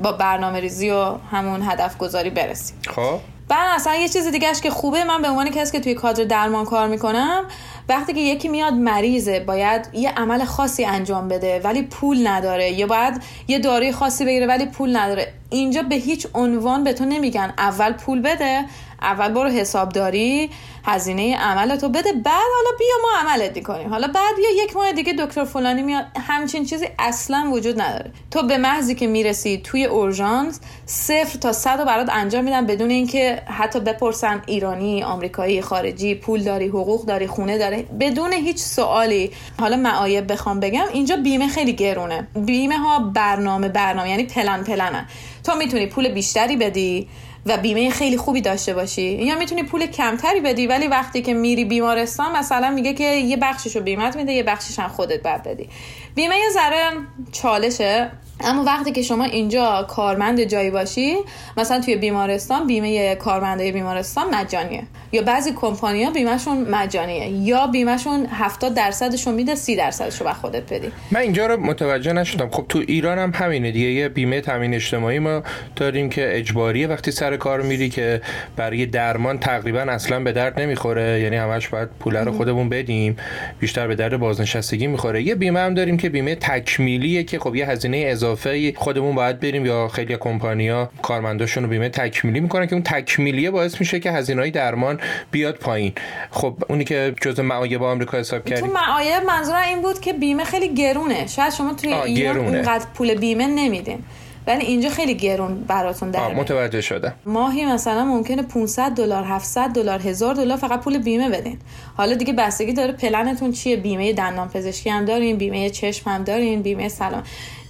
[0.03, 2.73] با برنامه ریزی و همون هدف گذاری برسی.
[2.87, 3.19] خب.
[3.47, 6.65] بعد اصلا یه چیز دیگهش که خوبه من به عنوان کسی که توی کادر درمان
[6.65, 7.43] کار می‌کنم
[7.89, 12.71] وقتی که یکی میاد مریضه باید یه عمل خاصی انجام بده ولی پول نداره.
[12.71, 15.33] یا باید یه داروی خاصی بگیره ولی پول نداره.
[15.49, 17.53] اینجا به هیچ عنوان به تو نمیگن.
[17.57, 18.65] اول پول بده
[19.03, 20.49] اول برو حسابداری
[20.85, 22.13] هزینه عملتو بده.
[22.13, 22.25] بعد
[22.55, 23.89] حالا بیا ما عملت می‌کنیم.
[23.89, 26.05] حالا بعد بیا یک ماه دیگه دکتر فلانی میاد.
[26.27, 28.11] همچین چیزی اصلا وجود نداره.
[28.31, 32.89] تو به محضی که می‌رسی توی اورژانس صفر تا صد رو برات انجام میدن بدون
[32.89, 39.31] اینکه حتی بپرسن ایرانی آمریکایی خارجی پول داری حقوق داری خونه داره بدون هیچ سوالی.
[39.59, 42.27] حالا معایب بخوام بگم اینجا بیمه خیلی گرونه.
[42.35, 45.07] بیمه ها برنامه برنامه یعنی پلن پلنن.
[45.43, 47.07] تو می‌تونی پول بیشتری بدی.
[47.45, 49.01] و بیمه خیلی خوبی داشته باشی.
[49.01, 53.75] یا می‌تونی پول کمتری بدی ولی وقتی که میری بیمارستان مثلا میگه که یه بخشش
[53.75, 55.69] رو بیمت میده یه بخشش هم خودت بعد بدی.
[56.15, 56.91] بیمه یه ذره
[57.31, 58.11] چالشه.
[58.43, 61.15] اما وقتی که شما اینجا کارمند جایی باشی
[61.57, 64.83] مثلا توی بیمارستان بیمه کارمنده بیمارستان مجانیه.
[65.11, 67.27] یا بعضی کمپانیا بیمهشون مجانیه.
[67.27, 70.91] یا بیمهشون 70 درصدشون میده 30 درصدش رو خودت بدی.
[71.11, 72.49] من اینجا رو متوجه نشدم.
[72.49, 73.87] خب تو ایران هم همینه دیگه.
[73.87, 75.43] یه بیمه تامین اجتماعی ما
[75.75, 76.87] داریم که اجباریه.
[76.87, 78.21] وقتی سر کار میری که
[78.55, 81.19] برای درمان تقریبا اصلا به درد نمی‌خوره.
[81.21, 83.17] یعنی همش باید پول رو خودمون بدیم.
[83.59, 85.23] بیشتر به درد بازنشستگی می‌خوره.
[85.23, 88.32] یه بیمه هم داریم که بیمه تکمیلیه که خب یه هزینه اضافه
[88.75, 93.79] خودمون باید بریم یا خیلی کمپانیا کارمنداشون رو بیمه تکمیلی می‌کنن که اون تکمیلیه باعث
[93.79, 94.99] میشه که هزینه درمان
[95.31, 95.93] بیاد پایین.
[96.31, 98.67] خب اونی که جزء معایب آمریکا حساب کردیم.
[98.67, 101.27] تو معایب منظور این بود که بیمه خیلی گرونه.
[101.27, 104.03] شاید شما توی ایران اونقدر پول بیمه نمیدین.
[104.47, 107.13] ولی اینجا خیلی گرون براتون در متوجه شده.
[107.25, 111.59] ماهی مثلا ممکنه 500 دلار 700 دلار 1000 دلار فقط پول بیمه بدین.
[111.97, 116.61] حالا دیگه بستگی داره پلنتون چیه؟ بیمه دندان پزشکی هم دارین بیمه چشم هم دارین
[116.61, 117.23] بیمه سلام.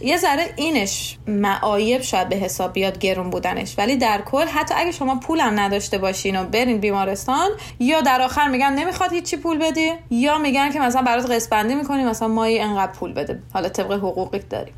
[0.04, 3.76] یه ذره اینش معایب شاید به حساب بیاد گرون بودنش.
[3.78, 7.50] ولی در کل حتی اگه شما پولم نداشته باشین و برین بیمارستان
[7.80, 11.76] یا در آخر میگن نمی‌خواد هیچی پول بدی یا میگن که مثلا برات قسط بندی
[11.76, 13.40] می‌کنی مثلا مایی انقدر پول بده.
[13.54, 14.72] حالا طبق حقوقی داری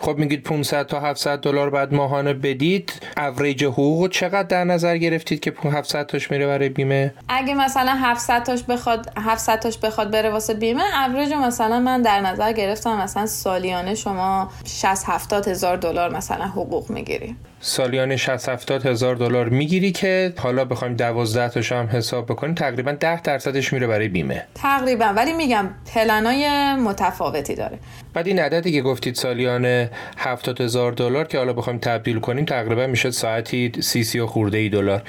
[0.00, 2.92] خب میگید 500 تا 700 دلار بعد ماهانه بدید.
[3.16, 8.42] اوریج حقوق چقدر در نظر گرفتید که 700 تاش میره برای بیمه؟ اگه مثلا 700
[8.42, 13.26] تاش بخواد 700 تاش بخواد بره واسه بیمه اوریج مثلا من در نظر گرفتم مثلا
[13.26, 14.50] سالیانه شما
[14.80, 17.36] 60 70 هزار دلار مثلا حقوق می‌گیری.
[17.60, 22.92] سالیانه 60 70 هزار دلار می‌گیری که حالا بخوایم 12 تاش هم حساب بکنیم تقریبا
[22.92, 24.46] 10 درصدش میره برای بیمه.
[24.54, 25.04] تقریبا.
[25.04, 27.78] ولی میگم پلنای متفاوتی داره.
[28.14, 32.86] بعد این عددی که گفتید سالیانه 70 هزار دلار که حالا بخوایم تبدیل کنیم تقریبا
[32.86, 35.02] میشه ساعتی سی سی و خورده ای دلار.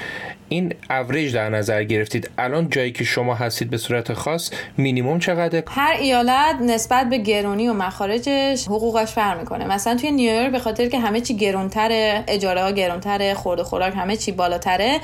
[0.49, 2.29] این اوریج در نظر گرفتید.
[2.37, 7.67] الان جایی که شما هستید به صورت خاص مینیمم چقدر هر ایالت نسبت به گرونی
[7.67, 9.65] و مخارجش حقوقش فرق می‌کنه.
[9.65, 14.17] مثلا توی نیویورک به خاطر که همه چی گرونتره اجاره ها گرونتره خورد خوراک همه
[14.17, 14.99] چی بالاتره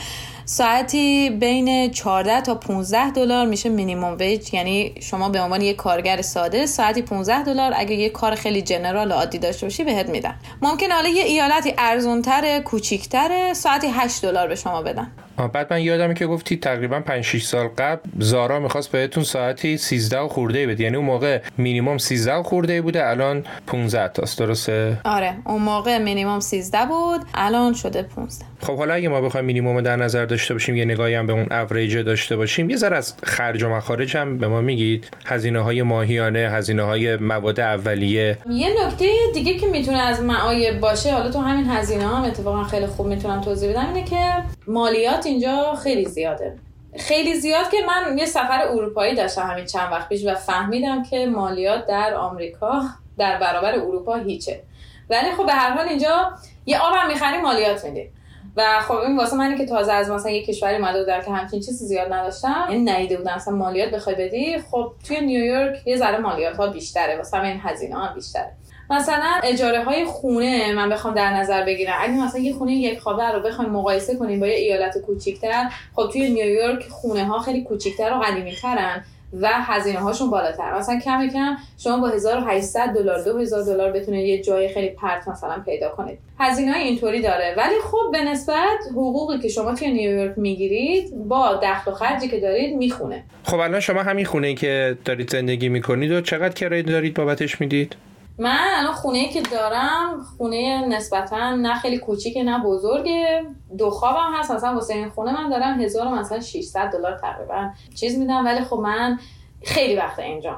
[0.51, 6.21] ساعتی بین 14 تا 15 دلار میشه مینیمم ویج یعنی شما به عنوان یک کارگر
[6.21, 10.35] ساده ساعتی 15 دلار اگه یه کار خیلی جنرال عادی داشته باشی بهت میدن.
[10.61, 15.11] ممکن حالا یه ایالتی ارزونتر کوچیکتره ساعتی 8 دلار به شما بدن.
[15.47, 20.27] بعد من یادمه که گفتی تقریبا 5 6 سال قبل زارا می‌خواست بهتون ساعتی 13
[20.27, 20.83] خورده بده.
[20.83, 24.39] یعنی اون موقع مینیمم 13 خورده بوده الان 15 تاست.
[24.39, 29.45] درسته؟ آره اون موقع مینیمم 13 بود الان شده 15 خب حالا اگه ما بخوایم
[29.45, 32.97] مینیمم در نظر داشته باشیم یه نگاهی هم به اون اوریج داشته باشیم یه ذره
[32.97, 35.07] از خرج و مخارج هم به ما میگید.
[35.25, 38.37] هزینه های ماهیانه هزینه های مواد اولیه.
[38.49, 42.87] یه نکته دیگه که می‌تونه از معایب باشه حالا تو همین هزینه هم اتفاقا خیلی
[42.87, 44.33] خوب می‌تونم توضیح بدم اینه که
[44.69, 46.57] مالیات اینجا خیلی زیاده.
[46.97, 51.25] خیلی زیاد که من یه سفر اروپایی داشتم همین چند وقت پیش و فهمیدم که
[51.25, 52.81] مالیات در آمریکا
[53.17, 54.63] در برابر اروپا هیچه.
[55.09, 56.31] ولی خب به هر حال اینجا
[56.65, 58.09] یه آب هم می‌خری مالیات میدی
[58.57, 61.59] و خب این واسه منی که تازه از مثلا یه کشوری اومده بودم که همچین
[61.59, 62.67] چیزی زیاد نداشتم.
[62.69, 63.35] یعنی نیده بودم.
[63.35, 67.17] مثلا مالیات بخوای بدی خب توی نیویورک یه ذره مالیات ها بیشتره.
[67.17, 68.51] واسه این هزینه ها بیشتره.
[68.89, 71.97] مثلا اجاره های خونه من بخوام در نظر بگیرم.
[71.99, 76.09] اگه مثلا یه خونه یک خوابه رو بخوایم مقایسه کنیم با یه ایالت کوچیکتر خب
[76.11, 79.03] توی نیویورک خونه ها خیلی کوچیکتر و قدیمی ترن
[79.41, 80.77] و هزینه هاشون بالاتر.
[80.77, 85.63] مثلا کم کم شما با 1800 دلار 2000 دلار بتونید یه جای خیلی پرت مثلا
[85.65, 86.19] پیدا کنید.
[86.39, 87.55] هزینه های اینطوری داره.
[87.57, 92.39] ولی خب به نسبت حقوقی که شما توی نیویورک می‌گیرید با دخل و خرجی که
[92.39, 93.23] دارید می‌خونه.
[93.43, 97.95] خب الان شما همین خونه که دارید زندگی می‌کنید و چقدر کرایه دارید بابتش می‌دید؟
[98.39, 103.45] من الان خونه که دارم خونه نسبتا نه خیلی کوچیکه نه بزرگه.
[103.77, 104.51] دو خوابم هست.
[104.51, 108.45] مثلا واسه این خونه من دارم هزار مثلا 600 دلار تقریبا چیز میدم.
[108.45, 109.19] ولی خب من
[109.63, 110.57] خیلی وقت اینجا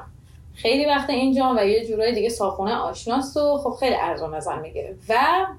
[0.54, 4.96] خیلی وقت اینجا و یه جورای دیگه ساخونه آشناست و خب خیلی ارزان نظر می‌گیره.
[5.08, 5.16] و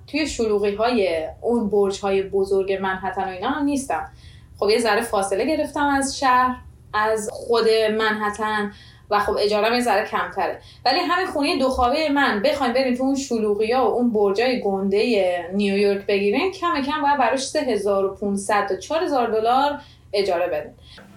[0.08, 4.12] توی شلوغی های اون برج های بزرگ منحتن و اینا هم نیستم.
[4.60, 6.56] خب یه ذره فاصله گرفتم از شهر
[6.94, 7.68] از خود
[7.98, 8.72] منحتن.
[9.10, 10.60] و خب اجاره یه ذره کمتره.
[10.86, 14.62] ولی همین خونه دو خوابه من بخوایم بریم تو اون شلوغی ها و اون برجای
[14.62, 19.80] گنده نیویورک بگیریم کم کم باید براش 3500 تا 4000 دلار
[20.14, 20.74] اجاره بدیم.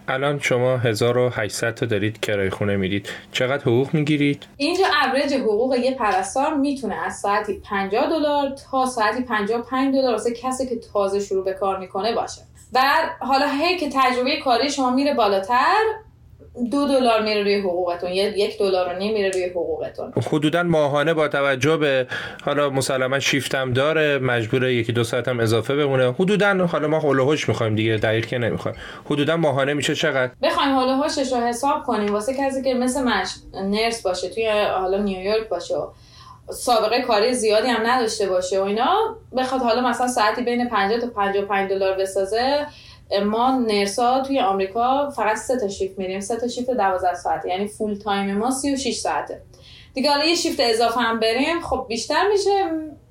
[0.09, 5.95] الان شما 1800 تا دارید کرایه خونه می‌دید چقدر حقوق می‌گیرید؟ اینجا اوریج حقوق یه
[5.95, 11.45] پرستار می‌تونه از ساعتی 50 دلار تا ساعتی 55 دلار واسه کسی که تازه شروع
[11.45, 12.41] به کار می‌کنه باشه.
[12.73, 12.83] و
[13.21, 15.85] حالا هی که تجربه کاری شما میره بالاتر
[16.71, 20.13] دو دلار میره روی حقوقتون یک دلار و نیم میره روی حقوقتون.
[20.33, 22.07] حدودا ماهانه با توجه به
[22.45, 26.13] حالا مسلما شیفتم داره مجبور یکی دو ساعت هم اضافه بمونه.
[26.13, 28.77] حدودا حالا ما هولوهوش می‌خوایم دیگه دقیق که نمی‌خوایم.
[29.05, 32.13] حدودا ماهانه میشه چقدر؟ بخوایم هولوهوشش رو حساب کنیم.
[32.13, 34.49] واسه کسی که مثل مش نرس باشه توی
[34.81, 35.75] حالا نیویورک باشه
[36.51, 41.07] سابقه کاری زیادی هم نداشته باشه و اینا بخواد حالا مثلا ساعتی بین 50 تا
[41.07, 42.67] 55 دلار بسازه
[43.27, 47.67] ما نرسا توی آمریکا فقط سه تا شیفت میریم سه تا شیفت 12 ساعته یعنی
[47.69, 49.41] فول تایم ما 36 ساعته.
[49.95, 52.51] دیگه حالا یه شیفت اضافه هم بریم خب بیشتر میشه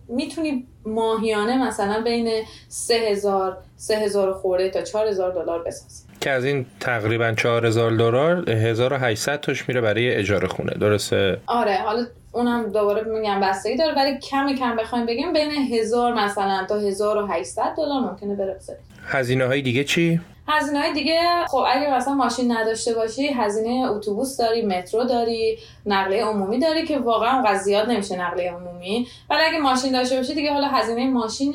[0.07, 6.03] می‌تونی ماهیانه مثلا بین 3000 3000 خورده تا 4000 دلار بسازی.
[6.21, 12.05] که از این تقریبا 4000 دلار 1800 تاش میره برای اجاره خونه درسته؟ آره حالا
[12.31, 17.73] اونم دوباره میگم بستگی داره ولی کم کم بخوایم بگیم بین هزار مثلا تا 1800
[17.77, 18.59] دلار ممکنه بره
[19.07, 24.37] هزینه های دیگه چی؟ هزینه های دیگه خب اگه مثلا ماشین نداشته باشی هزینه اتوبوس
[24.37, 29.07] داری مترو داری نقلیه عمومی داری که واقعا اونقدر زیاد نمیشه نقلیه عمومی.
[29.29, 31.53] ولی اگه ماشین داشته باشی دیگه حالا هزینه ماشین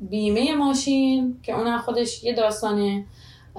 [0.00, 3.04] بیمه ماشین که اون خودش یه داستانه.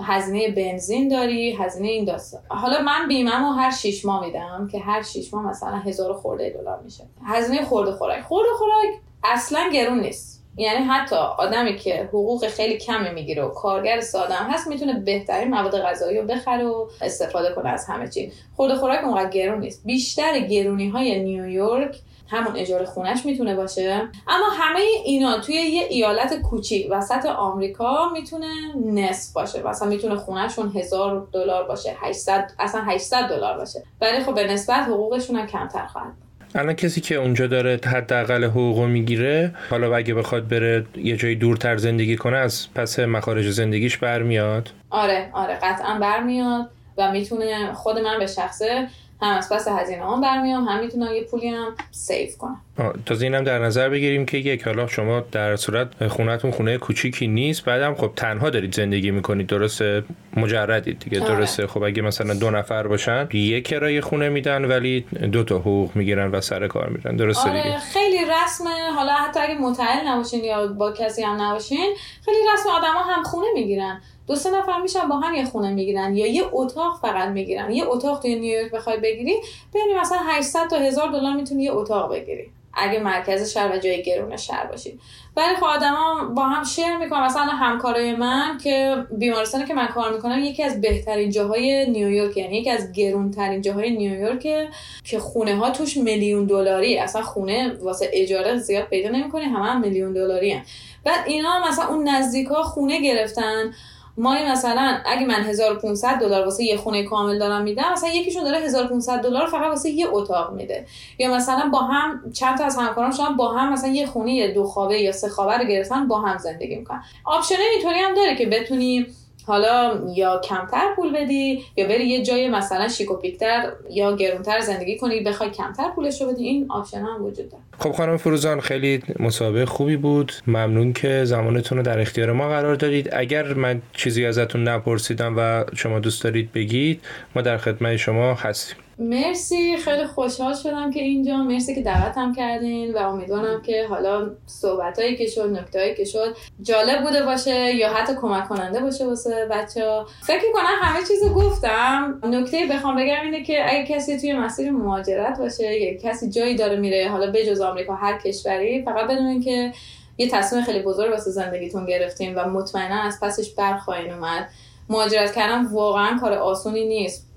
[0.01, 2.41] هزینه بنزین داری هزینه این داستان.
[2.47, 6.81] حالا من بیمه هر شیش ماه میدم که هر شیش ماه مثلا هزار خورده دلار
[6.83, 7.03] میشه.
[7.25, 8.21] هزینه خورده خوراک.
[8.21, 10.38] خورده خوراک اصلا گرون نیست.
[10.59, 15.81] یعنی حتی آدمی که حقوق خیلی کمی می‌گیره و کارگر ساده هست می‌تونه بهترین مواد
[15.81, 18.31] غذایی رو بخره و استفاده کنه از همه چی.
[18.55, 19.81] خورده خوراک اونقدر گرون نیست.
[19.85, 24.09] بیشتر گرونی های نیویورک همون اجاره خونش می‌تونه باشه.
[24.27, 28.47] اما همه اینا توی یه ایالت کوچیک وسط آمریکا می‌تونه
[28.85, 29.67] نصف باشه.
[29.67, 33.83] مثلا می‌تونه خونهشون هزار دلار باشه 800 اصلا 800 دلار باشه.
[34.01, 38.79] ولی خب به نسبت حقوقشون هم کمتر خواهد الان کسی که اونجا داره حداقل حقوق
[38.79, 44.69] می‌گیره حالا اگه بخواد بره یه جای دورتر زندگی کنه از پس مخارج زندگیش برمیاد.
[44.89, 48.87] آره آره قطعا برمیاد و می‌تونه خود من به شخصه
[49.21, 52.61] هم از پس هزینه هم برمیام هم می‌تونم یه پولی هم سیف کنم.
[53.05, 57.65] تازه اینم در نظر بگیریم که یک حالا شما در صورت خونهتون خونه کوچیکی نیست
[57.65, 60.03] بعدم خب تنها دارید زندگی می‌کنید درسته؟
[60.37, 61.35] مجردید دیگه آره.
[61.35, 65.01] درسته؟ خب اگه مثلا دو نفر باشن یک کرایه خونه میدن ولی
[65.31, 69.39] دو تا حقوق می‌گیرن و سر کار میرن درسته آره دیگه؟ خیلی رسمه حالا حتی
[69.39, 71.95] اگه متعهل نباشین یا با کسی هم نباشین
[72.25, 74.01] خیلی رسم آدما هم خونه می‌گیرن.
[74.29, 77.71] دو سه نفر میشن با هم یه خونه می‌گیرن یا یه اتاق فقط می‌گیرن.
[77.71, 79.35] یه اتاق توی نیویورک بخوای بگیری
[79.73, 82.49] ببین مثلا 800 تا 1000 دلار می‌تونی یه اتاق بگیری.
[82.73, 84.99] اگه مرکز شهر و جای گرون شهر باشید
[85.37, 87.25] ولی خب آدما با هم شیر می‌کنن.
[87.25, 92.57] مثلا همکارای من که بیمارستانی که من کار می‌کنم یکی از بهترین جاهای نیویورک یعنی
[92.57, 94.69] یکی از گرونترین جاهای نیویورک
[95.03, 96.97] که خونه ها توش میلیون دلاری.
[96.97, 100.61] اصلا خونه واسه اجاره زیاد پیدا نمی‌کنی همه هم میلیون دلاری.
[101.03, 103.73] بعد اینا مثلا اون نزدیکا خونه گرفتن.
[104.19, 108.57] ماهی مثلا اگه من 1500 دلار واسه یه خونه کامل دارم میدم مثلا یکیشون داره
[108.57, 110.85] 1500 دلار فقط واسه یه اتاق میده.
[111.17, 114.63] یا مثلا با هم چند تا از همکاراشون با هم مثلا یه خونه یه دو
[114.63, 117.03] خوابه یا سه خوابه رو گرفتن با هم زندگی می‌کنن.
[117.25, 119.05] option اینطوری هم داره که بتونی
[119.49, 125.21] حالا یا کمتر پول بدی یا بری یه جای مثلا شیکوپیکتر یا گرونتر زندگی کنی
[125.21, 127.63] بخوای کمتر پولش رو بدی این option هم وجود داره.
[127.79, 130.31] خب خانم فروزان خیلی مسابقه خوبی بود.
[130.47, 133.09] ممنون که زمانتون رو در اختیار ما قرار دادید.
[133.13, 137.01] اگر من چیزی ازتون نپرسیدم و شما دوست دارید بگید
[137.35, 138.77] ما در خدمت شما هستیم.
[138.99, 141.37] مرسی خیلی خوشحال شدم که اینجا.
[141.37, 146.05] مرسی که دعوتم کردین و امیدوارم که حالا صحبت هایی که شد نکته هایی که
[146.05, 151.29] شد جالب بوده باشه یا حتی کمک کننده باشه واسه بچه فکر کنم همه چیزو
[151.29, 152.19] گفتم.
[152.23, 156.75] نکته بخوام بگم اینه که اگه کسی توی مسیر مهاجرت باشه یا کسی جایی داره
[156.75, 159.73] میره حالا بجز آمریکا هر کشوری فقط بدونین که
[160.17, 164.49] یه تصمیم خیلی بزرگ واسه زندگیتون گرفتیم و مطمئنا از پسش برخواهین اومد.
[164.89, 167.28] مهاجرت کردن واقعا کار آسونی نیست.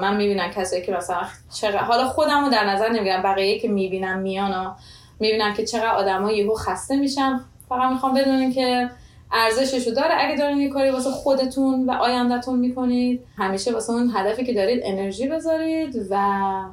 [0.00, 1.20] من می‌بینم کسایی که مثلا
[1.54, 4.76] چقدر حالا خودم رو در نظر نمی‌گیرم بقیه که می‌بینم میان
[5.20, 7.40] می‌بینم که چقدر آدما یهو خسته میشن.
[7.68, 8.90] فقط می‌خوام بدونیم که
[9.32, 10.14] ارزششو داره.
[10.18, 14.80] اگه دارین یه کاری واسه خودتون و آیندهتون می‌کنید همیشه واسه اون هدفی که دارید
[14.84, 16.16] انرژی بذارید و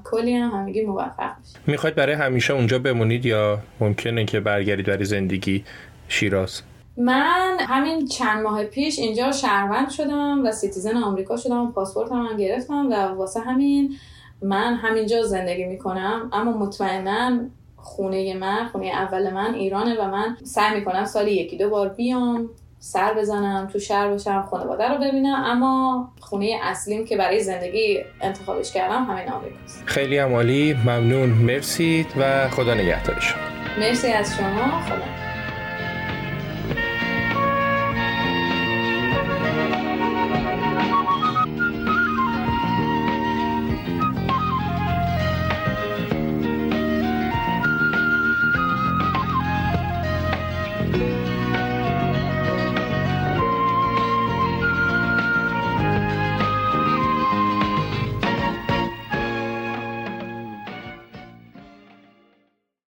[0.04, 1.58] کلی هم همگی موفق بشید.
[1.68, 5.64] می‌خواید برای همیشه اونجا بمونید یا ممکنه که برگردید برای زندگی
[6.08, 6.62] شیراز؟
[6.98, 12.38] من همین چند ماه پیش اینجا شهروند شدم و citizen آمریکا شدم و پاسپورت هم
[12.38, 13.96] گرفتم و واسه همین
[14.42, 16.30] من همینجا زندگی می‌کنم.
[16.34, 17.40] اما مطمئنا
[17.78, 22.50] خونه من خونه اول من ایرانه و من سعی می‌کنم سالی یکی دو بار بیام
[22.80, 25.44] سر بزنم تو شهر باشم خانواده رو ببینم.
[25.46, 31.30] اما خونه اصلیم که برای زندگی انتخابش کردم همین آمریکاست خیلی عمالی ممنون.
[31.30, 33.36] مرسی و خدا نگهدارش.
[33.80, 34.82] مرسی از شما.
[34.82, 35.35] خدا